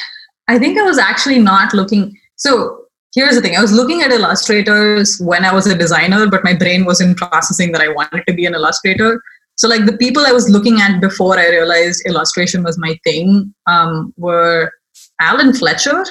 I 0.49 0.59
think 0.59 0.79
I 0.79 0.83
was 0.83 0.99
actually 0.99 1.39
not 1.39 1.75
looking. 1.75 2.19
So 2.37 2.85
here's 3.15 3.35
the 3.35 3.41
thing 3.41 3.57
I 3.57 3.61
was 3.61 3.73
looking 3.73 4.03
at 4.03 4.11
illustrators 4.11 5.21
when 5.21 5.45
I 5.45 5.53
was 5.53 5.67
a 5.67 5.77
designer, 5.77 6.27
but 6.29 6.45
my 6.45 6.55
brain 6.55 6.85
wasn't 6.85 7.17
processing 7.17 7.73
that 7.73 7.81
I 7.81 7.89
wanted 7.89 8.25
to 8.27 8.35
be 8.35 8.47
an 8.47 8.55
illustrator. 8.55 9.23
So, 9.59 9.69
like 9.69 9.87
the 9.87 9.97
people 9.97 10.25
I 10.25 10.31
was 10.31 10.49
looking 10.49 10.81
at 10.81 11.01
before 11.01 11.37
I 11.37 11.49
realized 11.49 12.07
illustration 12.07 12.63
was 12.63 12.79
my 12.79 12.99
thing 13.03 13.53
um, 13.67 14.15
were 14.17 14.73
Alan 15.21 15.53
Fletcher. 15.53 16.05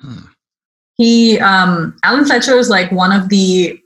Hmm. 0.00 0.18
He, 0.96 1.38
um, 1.38 1.96
Alan 2.02 2.24
Fletcher 2.24 2.56
is 2.58 2.68
like 2.68 2.90
one 2.90 3.12
of 3.12 3.28
the 3.28 3.80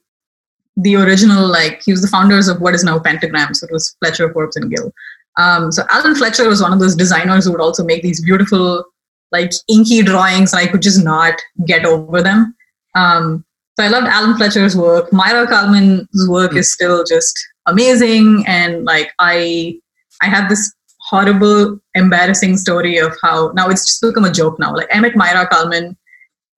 the 0.79 0.96
original, 0.96 1.46
like 1.46 1.83
he 1.85 1.92
was 1.92 2.01
the 2.01 2.09
founders 2.09 2.48
of 2.48 2.62
what 2.62 2.75
is 2.75 2.83
now 2.83 2.98
Pentagram. 2.98 3.53
So 3.53 3.66
it 3.66 3.72
was 3.72 3.94
Fletcher, 4.01 4.33
Forbes, 4.33 4.57
and 4.57 4.75
Gill. 4.75 4.90
Um, 5.37 5.70
so 5.70 5.85
Alan 5.90 6.14
Fletcher 6.14 6.48
was 6.48 6.62
one 6.62 6.72
of 6.72 6.79
those 6.79 6.96
designers 6.96 7.44
who 7.44 7.53
would 7.53 7.61
also 7.61 7.85
make 7.85 8.03
these 8.03 8.25
beautiful 8.25 8.83
like 9.31 9.53
inky 9.68 10.03
drawings 10.03 10.53
and 10.55 10.61
I 10.61 10.66
could 10.66 10.81
just 10.81 11.05
not 11.05 11.35
get 11.66 11.85
over 11.85 12.22
them. 12.22 12.55
Um, 12.94 13.44
so 13.79 13.85
I 13.85 13.88
loved 13.88 14.07
Alan 14.07 14.37
Fletcher's 14.37 14.75
work. 14.75 15.11
Maira 15.11 15.46
Kalman's 15.46 16.29
work 16.29 16.57
is 16.57 16.72
still 16.72 17.05
just 17.05 17.38
amazing. 17.66 18.44
And 18.46 18.85
like 18.85 19.12
I 19.18 19.81
I 20.20 20.27
have 20.27 20.48
this 20.48 20.72
horrible, 21.09 21.81
embarrassing 21.94 22.57
story 22.57 22.98
of 22.98 23.16
how 23.22 23.53
now 23.55 23.68
it's 23.68 23.87
just 23.87 24.01
become 24.01 24.25
a 24.25 24.33
joke 24.33 24.59
now. 24.59 24.75
Like 24.75 24.88
I 24.92 24.98
met 25.01 25.14
maira 25.14 25.48
Kalman 25.51 25.96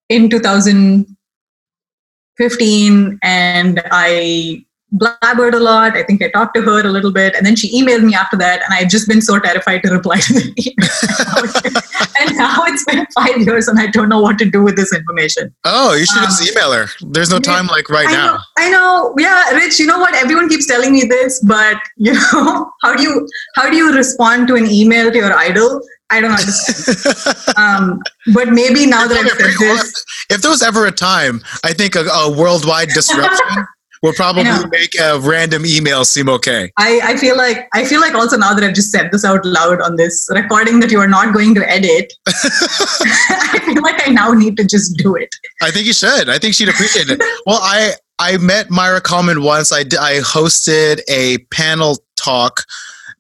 in 0.09 0.31
2015 0.31 3.19
and 3.23 3.83
I 3.91 4.65
blabbered 4.95 5.55
a 5.55 5.61
lot. 5.61 5.97
I 5.97 6.03
think 6.03 6.23
I 6.23 6.31
talked 6.31 6.55
to 6.55 6.63
her 6.63 6.81
a 6.81 6.91
little 6.91 7.13
bit, 7.13 7.35
and 7.35 7.45
then 7.45 7.57
she 7.57 7.69
emailed 7.81 8.05
me 8.05 8.15
after 8.15 8.37
that, 8.39 8.63
and 8.63 8.73
I've 8.73 8.89
just 8.89 9.09
been 9.09 9.21
so 9.21 9.39
terrified 9.39 9.83
to 9.83 9.91
reply 9.91 10.21
to 10.21 10.33
the 10.33 10.53
email. 10.65 12.05
and 12.21 12.37
now 12.37 12.65
it's 12.65 12.85
been 12.85 13.07
five 13.15 13.39
years, 13.39 13.69
and 13.69 13.79
I 13.79 13.89
don't 13.89 14.09
know 14.09 14.21
what 14.21 14.39
to 14.39 14.45
do 14.45 14.63
with 14.63 14.77
this 14.77 14.93
information. 14.95 15.55
Oh, 15.65 15.95
you 15.95 16.07
should 16.07 16.19
um, 16.19 16.25
just 16.25 16.51
email 16.51 16.73
her. 16.73 16.87
There's 17.01 17.31
no 17.31 17.39
time 17.39 17.67
like 17.67 17.89
right 17.91 18.09
I 18.09 18.13
now. 18.13 18.35
Know, 18.35 18.41
I 18.59 18.71
know. 18.71 19.15
Yeah, 19.19 19.51
Rich. 19.51 19.79
You 19.79 19.87
know 19.87 19.99
what? 19.99 20.15
Everyone 20.15 20.49
keeps 20.49 20.67
telling 20.67 20.93
me 20.93 21.05
this, 21.05 21.41
but 21.41 21.77
you 21.97 22.13
know, 22.13 22.71
how 22.83 22.95
do 22.95 23.03
you 23.03 23.29
how 23.57 23.69
do 23.69 23.77
you 23.77 23.95
respond 23.95 24.49
to 24.49 24.55
an 24.57 24.67
email 24.67 25.11
to 25.11 25.17
your 25.17 25.33
idol? 25.35 25.81
I 26.11 26.21
don't 26.21 26.31
understand. 26.31 27.37
um, 27.57 28.03
but 28.35 28.51
maybe 28.51 28.87
now 28.87 29.09
that 29.09 29.17
I've 29.17 29.31
said 29.31 29.59
this, 29.59 30.05
if 30.31 30.43
there 30.43 30.51
was 30.51 30.63
ever 30.63 30.87
a 30.87 30.93
time, 30.93 31.41
I 31.65 31.73
think 31.73 31.97
a, 31.97 32.05
a 32.05 32.31
worldwide 32.31 32.91
disruption 32.91 33.67
We'll 34.05 34.13
probably 34.13 34.45
make 34.71 34.95
a 35.01 35.19
random 35.19 35.65
email 35.65 36.05
seem 36.05 36.29
okay. 36.29 36.71
I, 36.77 37.01
I 37.03 37.17
feel 37.17 37.39
like 37.39 37.71
I 37.73 37.87
feel 37.87 38.03
like 38.03 38.15
also 38.15 38.37
now 38.37 38.53
that 38.53 38.63
I've 38.63 38.75
just 38.75 38.91
said 38.91 39.11
this 39.11 39.25
out 39.25 39.43
loud 39.47 39.81
on 39.81 39.97
this 39.97 40.29
recording 40.31 40.81
that 40.81 40.91
you 40.91 41.01
are 41.01 41.09
not 41.09 41.33
going 41.33 41.55
to 41.55 41.67
edit, 41.67 42.13
I 42.27 43.63
feel 43.65 43.83
like 43.83 44.07
I 44.07 44.13
now 44.13 44.33
need 44.33 44.59
to 44.59 44.65
just 44.67 44.99
do 44.99 45.17
it. 45.17 45.35
I 45.63 45.71
think 45.71 45.87
you 45.87 45.95
should. 45.95 46.29
I 46.29 46.39
think 46.39 46.55
she'd 46.55 46.69
appreciate 46.69 47.09
it. 47.09 47.19
Well, 47.47 47.61
I 47.63 47.95
I 48.19 48.37
met 48.37 48.69
Maira 48.69 49.03
Kalman 49.03 49.43
once. 49.43 49.73
I 49.73 49.81
I 49.81 50.21
hosted 50.21 51.01
a 51.09 51.39
panel 51.51 51.97
talk 52.17 52.61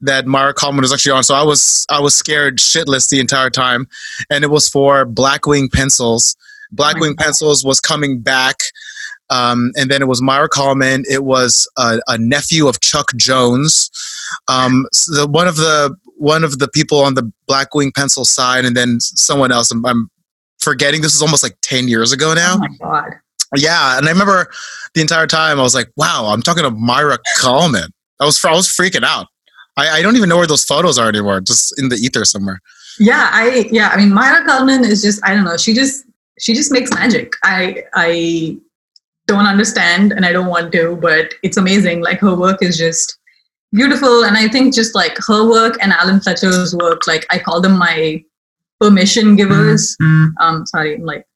that 0.03 0.27
Maira 0.27 0.55
Kalman 0.55 0.83
was 0.83 0.93
actually 0.93 1.13
on. 1.13 1.25
So 1.25 1.35
I 1.35 1.45
was 1.45 1.87
I 1.89 1.99
was 1.99 2.15
scared 2.15 2.59
shitless 2.59 3.09
the 3.09 3.21
entire 3.21 3.49
time, 3.49 3.89
and 4.29 4.45
it 4.45 4.51
was 4.51 4.69
for 4.69 5.07
Blackwing 5.07 5.73
pencils. 5.73 6.37
Oh 6.39 6.77
Blackwing 6.77 7.13
oh 7.19 7.23
pencils 7.23 7.65
was 7.65 7.81
coming 7.81 8.21
back 8.21 8.57
um, 9.31 9.73
and 9.77 9.91
then 9.91 10.03
it 10.03 10.09
was 10.09 10.21
Maira 10.21 10.49
Kalman. 10.49 11.05
It 11.09 11.25
was 11.25 11.69
a, 11.77 12.01
a 12.09 12.19
nephew 12.19 12.69
of 12.69 12.81
Chuck 12.81 13.09
Jones. 13.17 13.91
Um, 14.49 14.87
so 14.93 15.23
the, 15.23 15.27
one 15.27 15.49
of 15.49 15.57
the 15.57 15.95
one 16.17 16.45
of 16.45 16.59
the 16.59 16.69
people 16.69 17.01
on 17.01 17.15
the 17.15 17.31
Blackwing 17.49 17.93
pencil 17.95 18.25
side, 18.25 18.65
and 18.65 18.77
then 18.77 19.01
someone 19.01 19.53
else. 19.53 19.71
I'm, 19.71 19.85
I'm 19.85 20.11
forgetting. 20.59 21.03
This 21.03 21.15
is 21.15 21.23
almost 21.23 21.43
like 21.43 21.57
ten 21.63 21.89
years 21.89 22.13
ago 22.13 22.35
now. 22.35 22.55
Oh 22.57 22.59
my 22.59 22.69
god. 22.81 23.13
Yeah, 23.57 23.99
and 23.99 24.07
I 24.07 24.11
remember 24.11 24.49
the 24.95 25.01
entire 25.01 25.27
time 25.27 25.59
I 25.59 25.63
was 25.63 25.75
like, 25.75 25.91
"Wow, 25.97 26.27
I'm 26.27 26.43
talking 26.43 26.65
to 26.65 26.71
Maira 26.71 27.19
Kalman." 27.41 27.91
I 28.21 28.25
was 28.25 28.43
I 28.45 28.53
was 28.53 28.69
freaking 28.69 29.05
out. 29.05 29.27
I, 29.77 29.99
I 29.99 30.03
don't 30.03 30.17
even 30.17 30.29
know 30.29 30.37
where 30.37 30.47
those 30.47 30.65
photos 30.65 30.99
are 30.99 31.09
anymore. 31.09 31.41
Just 31.41 31.79
in 31.79 31.89
the 31.89 31.97
ether 31.97 32.25
somewhere. 32.25 32.61
Yeah, 32.99 33.29
I 33.33 33.69
yeah. 33.71 33.89
I 33.89 33.97
mean, 33.97 34.11
Maira 34.11 34.45
Kalman 34.47 34.85
is 34.85 35.03
just 35.03 35.25
I 35.25 35.35
don't 35.35 35.45
know. 35.45 35.57
She 35.57 35.73
just 35.73 36.05
she 36.39 36.55
just 36.55 36.73
makes 36.73 36.93
magic. 36.93 37.33
I 37.43 37.85
I 37.95 38.57
don't 39.27 39.47
understand 39.47 40.13
and 40.13 40.25
I 40.27 40.33
don't 40.33 40.49
want 40.49 40.73
to, 40.73 40.97
but 40.97 41.35
it's 41.43 41.57
amazing. 41.57 42.03
Like 42.03 42.21
her 42.21 42.35
work 42.35 42.63
is 42.63 42.77
just 42.77 43.19
beautiful. 43.73 44.25
And 44.25 44.37
I 44.37 44.49
think 44.49 44.75
just 44.75 44.95
like 44.95 45.17
her 45.27 45.49
work 45.49 45.77
and 45.81 45.93
Alan 45.93 46.21
Fletcher's 46.21 46.75
work, 46.75 47.07
like 47.07 47.27
I 47.31 47.39
call 47.39 47.61
them 47.61 47.79
my 47.79 48.23
permission 48.81 49.37
givers. 49.37 49.97
Mm-hmm. 50.01 50.37
Um, 50.41 50.67
sorry, 50.67 50.99
like 50.99 51.27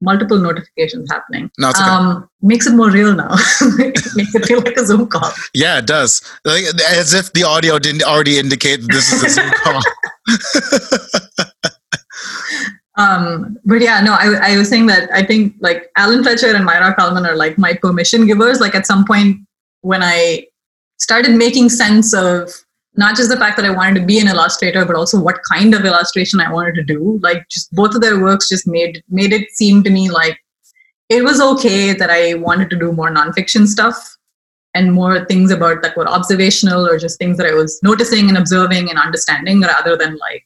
multiple 0.00 0.38
notifications 0.38 1.10
happening. 1.10 1.50
No, 1.58 1.70
okay. 1.70 1.82
um, 1.82 2.28
makes 2.42 2.66
it 2.66 2.74
more 2.74 2.90
real 2.90 3.14
now. 3.14 3.28
makes 3.76 4.34
it 4.34 4.46
feel 4.46 4.60
like 4.60 4.76
a 4.76 4.86
Zoom 4.86 5.06
call. 5.06 5.30
Yeah, 5.54 5.78
it 5.78 5.86
does. 5.86 6.22
Like, 6.44 6.64
as 6.90 7.14
if 7.14 7.32
the 7.32 7.44
audio 7.44 7.78
didn't 7.78 8.02
already 8.02 8.38
indicate 8.38 8.80
that 8.80 8.90
this 8.90 9.12
is 9.12 9.22
a 9.24 9.28
Zoom 9.28 9.50
call. 9.62 9.82
Um, 13.00 13.56
but 13.64 13.80
yeah, 13.80 14.00
no, 14.02 14.12
I, 14.12 14.52
I 14.52 14.58
was 14.58 14.68
saying 14.68 14.86
that 14.86 15.08
I 15.10 15.24
think 15.24 15.54
like 15.60 15.90
Alan 15.96 16.22
Fletcher 16.22 16.54
and 16.54 16.68
Maira 16.68 16.94
Kalman 16.94 17.24
are 17.24 17.36
like 17.36 17.56
my 17.56 17.72
permission 17.72 18.26
givers. 18.26 18.60
Like 18.60 18.74
at 18.74 18.86
some 18.86 19.06
point 19.06 19.38
when 19.80 20.02
I 20.02 20.46
started 20.98 21.34
making 21.34 21.70
sense 21.70 22.12
of 22.12 22.52
not 22.96 23.16
just 23.16 23.30
the 23.30 23.38
fact 23.38 23.56
that 23.56 23.64
I 23.64 23.70
wanted 23.70 24.00
to 24.00 24.06
be 24.06 24.18
an 24.18 24.28
illustrator, 24.28 24.84
but 24.84 24.96
also 24.96 25.18
what 25.18 25.40
kind 25.50 25.74
of 25.74 25.86
illustration 25.86 26.40
I 26.40 26.52
wanted 26.52 26.74
to 26.74 26.82
do. 26.82 27.18
Like 27.22 27.48
just 27.48 27.72
both 27.72 27.94
of 27.94 28.02
their 28.02 28.20
works 28.20 28.50
just 28.50 28.66
made 28.66 29.02
made 29.08 29.32
it 29.32 29.50
seem 29.52 29.82
to 29.84 29.90
me 29.90 30.10
like 30.10 30.38
it 31.08 31.24
was 31.24 31.40
okay 31.40 31.94
that 31.94 32.10
I 32.10 32.34
wanted 32.34 32.68
to 32.70 32.76
do 32.76 32.92
more 32.92 33.10
nonfiction 33.10 33.66
stuff 33.66 33.96
and 34.74 34.92
more 34.92 35.24
things 35.24 35.50
about 35.50 35.82
that 35.82 35.96
were 35.96 36.06
observational 36.06 36.86
or 36.86 36.98
just 36.98 37.18
things 37.18 37.38
that 37.38 37.46
I 37.46 37.54
was 37.54 37.80
noticing 37.82 38.28
and 38.28 38.36
observing 38.36 38.90
and 38.90 38.98
understanding 38.98 39.62
rather 39.62 39.96
than 39.96 40.18
like 40.18 40.44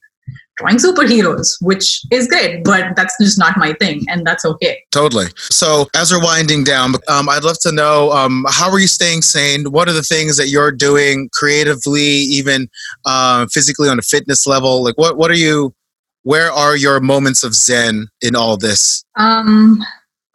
drawing 0.57 0.77
superheroes, 0.77 1.55
which 1.61 2.01
is 2.11 2.27
great, 2.27 2.63
but 2.63 2.95
that's 2.95 3.15
just 3.19 3.37
not 3.37 3.57
my 3.57 3.73
thing, 3.73 4.03
and 4.07 4.25
that's 4.25 4.45
okay. 4.45 4.81
Totally. 4.91 5.27
So, 5.37 5.87
as 5.95 6.11
we're 6.11 6.23
winding 6.23 6.63
down, 6.63 6.93
um, 7.07 7.29
I'd 7.29 7.43
love 7.43 7.59
to 7.61 7.71
know 7.71 8.11
um, 8.11 8.45
how 8.49 8.69
are 8.71 8.79
you 8.79 8.87
staying 8.87 9.21
sane? 9.21 9.71
What 9.71 9.87
are 9.89 9.93
the 9.93 10.03
things 10.03 10.37
that 10.37 10.47
you're 10.47 10.71
doing 10.71 11.29
creatively, 11.33 12.01
even 12.01 12.69
uh, 13.05 13.47
physically 13.51 13.89
on 13.89 13.99
a 13.99 14.03
fitness 14.03 14.47
level? 14.47 14.83
Like, 14.83 14.97
what 14.97 15.17
what 15.17 15.31
are 15.31 15.35
you? 15.35 15.73
Where 16.23 16.51
are 16.51 16.75
your 16.75 16.99
moments 16.99 17.43
of 17.43 17.53
zen 17.53 18.07
in 18.21 18.35
all 18.35 18.57
this? 18.57 19.03
Um, 19.15 19.83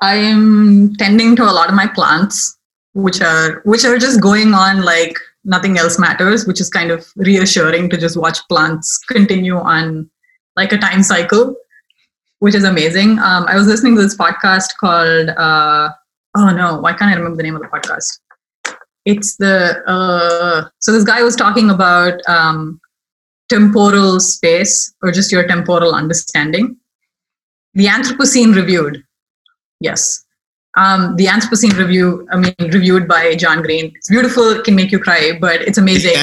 I 0.00 0.14
am 0.14 0.94
tending 0.96 1.34
to 1.36 1.42
a 1.42 1.50
lot 1.50 1.68
of 1.68 1.74
my 1.74 1.88
plants, 1.88 2.56
which 2.92 3.20
are 3.20 3.60
which 3.64 3.84
are 3.84 3.98
just 3.98 4.20
going 4.20 4.54
on 4.54 4.82
like 4.82 5.16
nothing 5.44 5.78
else 5.78 5.98
matters, 5.98 6.46
which 6.46 6.60
is 6.60 6.68
kind 6.68 6.90
of 6.90 7.06
reassuring 7.16 7.88
to 7.90 7.96
just 7.96 8.16
watch 8.16 8.38
plants 8.48 8.98
continue 9.08 9.56
on 9.56 10.10
like 10.56 10.72
a 10.72 10.78
time 10.78 11.02
cycle, 11.02 11.54
which 12.40 12.54
is 12.54 12.64
amazing. 12.64 13.18
Um, 13.18 13.46
I 13.46 13.56
was 13.56 13.66
listening 13.66 13.96
to 13.96 14.02
this 14.02 14.16
podcast 14.16 14.76
called, 14.78 15.30
uh, 15.30 15.90
oh 16.36 16.50
no, 16.50 16.80
why 16.80 16.92
can't 16.92 17.10
I 17.10 17.14
remember 17.14 17.36
the 17.36 17.42
name 17.42 17.56
of 17.56 17.62
the 17.62 17.68
podcast? 17.68 18.20
It's 19.06 19.36
the, 19.36 19.82
uh, 19.86 20.68
so 20.78 20.92
this 20.92 21.04
guy 21.04 21.22
was 21.22 21.36
talking 21.36 21.70
about 21.70 22.20
um, 22.28 22.80
temporal 23.48 24.20
space 24.20 24.92
or 25.02 25.10
just 25.10 25.32
your 25.32 25.46
temporal 25.46 25.94
understanding. 25.94 26.76
The 27.74 27.86
Anthropocene 27.86 28.54
Reviewed. 28.54 29.02
Yes 29.80 30.24
um, 30.76 31.16
the 31.16 31.26
Anthropocene 31.26 31.76
review, 31.76 32.26
I 32.30 32.36
mean, 32.36 32.54
reviewed 32.60 33.08
by 33.08 33.34
John 33.34 33.62
Green. 33.62 33.92
It's 33.96 34.08
beautiful. 34.08 34.50
It 34.50 34.64
can 34.64 34.76
make 34.76 34.92
you 34.92 34.98
cry, 34.98 35.32
but 35.40 35.62
it's 35.62 35.78
amazing. 35.78 36.12
The, 36.12 36.18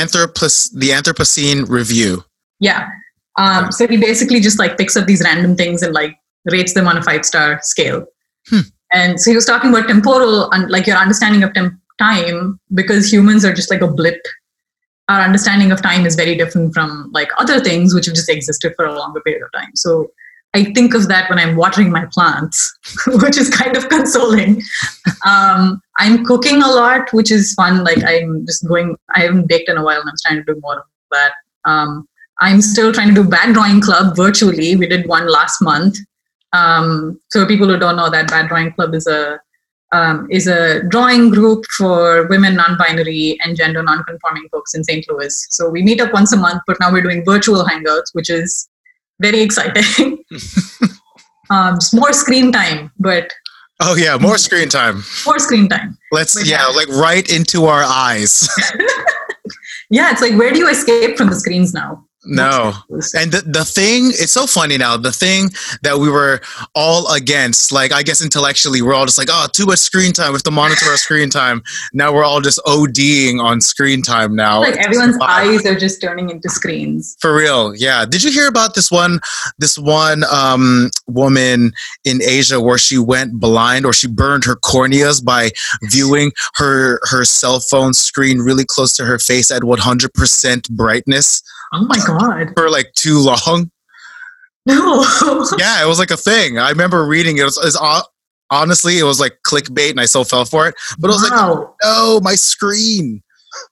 the 0.74 0.90
Anthropocene 0.90 1.68
review. 1.70 2.24
Yeah. 2.60 2.90
Um, 3.38 3.66
okay. 3.66 3.72
So 3.72 3.88
he 3.88 3.98
basically 3.98 4.40
just 4.40 4.58
like 4.58 4.78
picks 4.78 4.96
up 4.96 5.06
these 5.06 5.22
random 5.22 5.56
things 5.56 5.84
and 5.84 5.94
like 5.94 6.18
rates 6.46 6.74
them 6.74 6.88
on 6.88 6.98
a 6.98 7.04
five 7.04 7.26
star 7.26 7.60
scale. 7.62 8.06
Hmm. 8.50 8.62
And 8.94 9.20
so 9.20 9.32
he 9.32 9.36
was 9.36 9.46
talking 9.46 9.70
about 9.70 9.88
temporal 9.88 10.50
and 10.52 10.72
like 10.72 10.88
your 10.88 10.96
understanding 10.96 11.44
of 11.44 11.54
temp- 11.54 11.80
time 12.00 12.60
because 12.74 13.12
humans 13.12 13.44
are 13.44 13.54
just 13.54 13.70
like 13.70 13.82
a 13.82 13.88
blip. 13.88 14.22
Our 15.10 15.22
understanding 15.22 15.72
of 15.72 15.82
time 15.82 16.06
is 16.06 16.16
very 16.16 16.36
different 16.36 16.74
from 16.74 17.10
like 17.14 17.30
other 17.38 17.60
things 17.60 17.94
which 17.94 18.06
have 18.06 18.16
just 18.16 18.30
existed 18.30 18.74
for 18.76 18.86
a 18.86 18.98
longer 18.98 19.20
period 19.22 19.44
of 19.44 19.52
time. 19.52 19.72
So 19.76 20.12
I 20.58 20.64
think 20.74 20.96
of 20.96 21.08
that 21.08 21.30
when 21.30 21.38
I'm 21.38 21.56
watering 21.56 21.92
my 21.92 22.06
plants, 22.12 22.58
which 23.08 23.38
is 23.38 23.48
kind 23.50 23.78
of 23.78 23.90
consoling. 23.90 24.64
Um, 25.24 25.80
I'm 26.00 26.26
cooking 26.26 26.64
a 26.64 26.68
lot, 26.68 27.14
which 27.14 27.32
is 27.32 27.54
fun. 27.54 27.84
Like 27.84 28.04
I'm 28.04 28.44
just 28.48 28.68
going, 28.68 28.96
I 29.14 29.20
haven't 29.22 29.48
baked 29.48 29.70
in 29.70 29.78
a 29.78 29.84
while 29.84 30.02
and 30.02 30.10
I'm 30.10 30.16
trying 30.26 30.44
to 30.44 30.54
do 30.54 30.60
more 30.60 30.78
of 30.80 30.86
that. 31.12 31.34
Um, 31.66 32.08
I'm 32.40 32.62
still 32.62 32.92
trying 32.92 33.14
to 33.14 33.22
do 33.22 33.30
Bad 33.30 33.54
Drawing 33.54 33.82
Club 33.82 34.16
virtually. 34.16 34.76
We 34.76 34.88
did 34.88 35.08
one 35.08 35.28
last 35.28 35.62
month. 35.62 35.98
Um, 36.54 37.22
so 37.30 37.46
people 37.46 37.68
who 37.68 37.78
don't 37.78 37.96
know 37.96 38.10
that 38.10 38.28
Bad 38.28 38.48
Drawing 38.48 38.72
Club 38.72 38.96
is 38.96 39.06
a 39.06 39.40
um, 39.94 40.28
is 40.30 40.48
a 40.48 40.84
drawing 40.90 41.30
group 41.30 41.64
for 41.78 42.28
women, 42.28 42.56
non-binary, 42.56 43.38
and 43.42 43.56
gender 43.56 43.82
non-conforming 43.82 44.50
folks 44.52 44.74
in 44.74 44.84
St. 44.84 45.06
Louis. 45.10 45.34
So 45.52 45.70
we 45.70 45.82
meet 45.82 46.02
up 46.02 46.12
once 46.12 46.34
a 46.34 46.38
month, 46.38 46.62
but 46.68 46.78
now 46.82 46.92
we're 46.92 47.04
doing 47.04 47.24
virtual 47.24 47.64
hangouts, 47.64 48.10
which 48.12 48.30
is 48.30 48.68
very 49.20 49.42
exciting. 49.42 50.24
um, 51.50 51.78
more 51.94 52.14
screen 52.14 52.52
time, 52.52 52.92
but 53.00 53.32
Oh 53.80 53.96
yeah, 53.96 54.18
more 54.18 54.38
screen 54.40 54.70
time. 54.70 55.04
more 55.26 55.38
screen 55.40 55.70
time. 55.70 55.98
Let's 56.12 56.34
But 56.36 56.48
yeah, 56.48 56.68
yeah. 56.68 56.76
like 56.76 56.88
right 56.90 57.30
into 57.32 57.66
our 57.66 57.84
eyes. 57.84 58.50
Yeah, 59.90 60.12
it's 60.12 60.22
like 60.22 60.38
where 60.38 60.52
do 60.52 60.60
you 60.60 60.68
escape 60.68 61.18
from 61.18 61.30
the 61.30 61.36
screens 61.36 61.74
now? 61.74 62.06
No. 62.28 62.74
And 63.14 63.32
the, 63.32 63.44
the 63.46 63.66
thing, 63.66 64.10
it's 64.10 64.32
so 64.32 64.46
funny 64.46 64.78
now. 64.78 64.98
The 64.98 65.12
thing 65.12 65.50
that 65.84 65.98
we 65.98 66.10
were 66.10 66.42
all 66.76 67.12
against, 67.14 67.72
like 67.72 67.92
I 67.94 68.04
guess 68.04 68.22
intellectually, 68.22 68.82
we're 68.82 68.94
all 68.94 69.06
just 69.06 69.18
like, 69.18 69.30
oh, 69.32 69.48
too 69.54 69.66
much 69.66 69.80
screen 69.80 70.14
time. 70.14 70.30
We 70.30 70.34
have 70.34 70.44
to 70.44 70.52
monitor 70.52 70.86
our 70.90 70.98
screen 70.98 71.30
time. 71.30 71.64
Now 71.94 72.14
we're 72.14 72.24
all 72.24 72.42
just 72.42 72.60
ODing 72.66 73.42
on 73.42 73.62
screen 73.62 74.02
time 74.02 74.36
now. 74.36 74.60
Like 74.60 74.78
everyone's 74.78 75.18
eyes 75.22 75.66
are 75.66 75.76
just 75.76 76.02
turning 76.02 76.30
into 76.30 76.50
screens. 76.50 77.18
For 77.20 77.36
real, 77.36 77.76
yeah. 77.76 78.06
Did 78.06 78.24
you 78.24 78.32
hear 78.32 78.48
about 78.48 78.76
this 78.76 78.92
one? 78.92 79.20
This 79.58 79.78
one 79.78 80.24
um, 80.32 80.90
woman 81.08 81.72
in 82.04 82.22
Asia 82.22 82.60
where 82.60 82.78
she 82.78 82.98
went 82.98 83.40
blind 83.40 83.86
or 83.86 83.94
she 83.94 84.08
burned 84.08 84.44
her 84.46 84.56
corneas 84.56 85.24
by 85.24 85.52
viewing 85.84 86.32
her 86.56 87.00
her 87.10 87.26
cell 87.26 87.60
phone 87.60 87.94
screen 87.94 88.40
really 88.40 88.66
close 88.66 88.94
to 88.94 89.06
her 89.06 89.20
face 89.20 89.52
at 89.52 89.62
100% 89.62 90.70
brightness 90.72 91.44
Oh 91.74 91.86
my 91.86 91.98
god. 92.08 92.54
for 92.56 92.70
like 92.70 92.92
too 92.94 93.20
long. 93.20 93.70
No. 94.66 95.06
Yeah, 95.58 95.84
it 95.84 95.88
was 95.88 95.98
like 96.00 96.12
a 96.12 96.18
thing. 96.18 96.58
I 96.60 96.70
remember 96.70 97.06
reading 97.06 97.38
it. 97.38 97.42
It 97.42 97.46
was, 97.46 97.58
it 97.58 97.66
was 97.80 98.08
honestly, 98.50 99.00
it 99.00 99.04
was 99.04 99.20
like 99.20 99.38
clickbait, 99.46 99.92
and 99.92 100.00
I 100.02 100.06
so 100.06 100.24
fell 100.24 100.46
for 100.46 100.68
it. 100.68 100.76
But 101.00 101.10
it 101.10 101.14
was 101.14 101.24
like, 101.24 101.32
oh 101.34 101.74
no, 101.84 102.20
my 102.22 102.36
screen. 102.36 103.22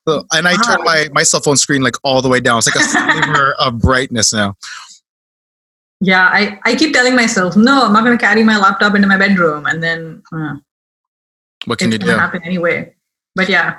So- 0.07 0.25
and 0.31 0.47
I 0.47 0.55
turned 0.63 0.83
my 0.83 1.07
my 1.11 1.23
cell 1.23 1.41
phone 1.41 1.57
screen 1.57 1.81
like 1.83 1.95
all 2.03 2.21
the 2.21 2.29
way 2.29 2.39
down. 2.39 2.57
It's 2.59 2.67
like 2.67 2.75
a 2.75 2.87
sliver 3.23 3.53
of 3.59 3.79
brightness 3.79 4.31
now. 4.33 4.55
yeah, 6.01 6.27
I, 6.31 6.59
I 6.65 6.75
keep 6.75 6.93
telling 6.93 7.15
myself, 7.15 7.55
no, 7.55 7.85
I'm 7.85 7.93
not 7.93 8.03
going 8.03 8.17
to 8.17 8.23
carry 8.23 8.43
my 8.43 8.57
laptop 8.57 8.95
into 8.95 9.07
my 9.07 9.17
bedroom. 9.17 9.65
And 9.65 9.81
then 9.83 10.23
uh, 10.33 10.55
What 11.65 11.79
can 11.79 11.91
you 11.91 11.97
do? 11.97 12.07
happen 12.07 12.41
anyway. 12.43 12.93
But 13.35 13.49
yeah. 13.49 13.77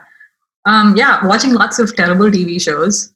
Um, 0.65 0.97
yeah, 0.97 1.25
watching 1.27 1.55
lots 1.55 1.79
of 1.79 1.95
terrible 1.97 2.27
TV 2.31 2.61
shows. 2.61 3.13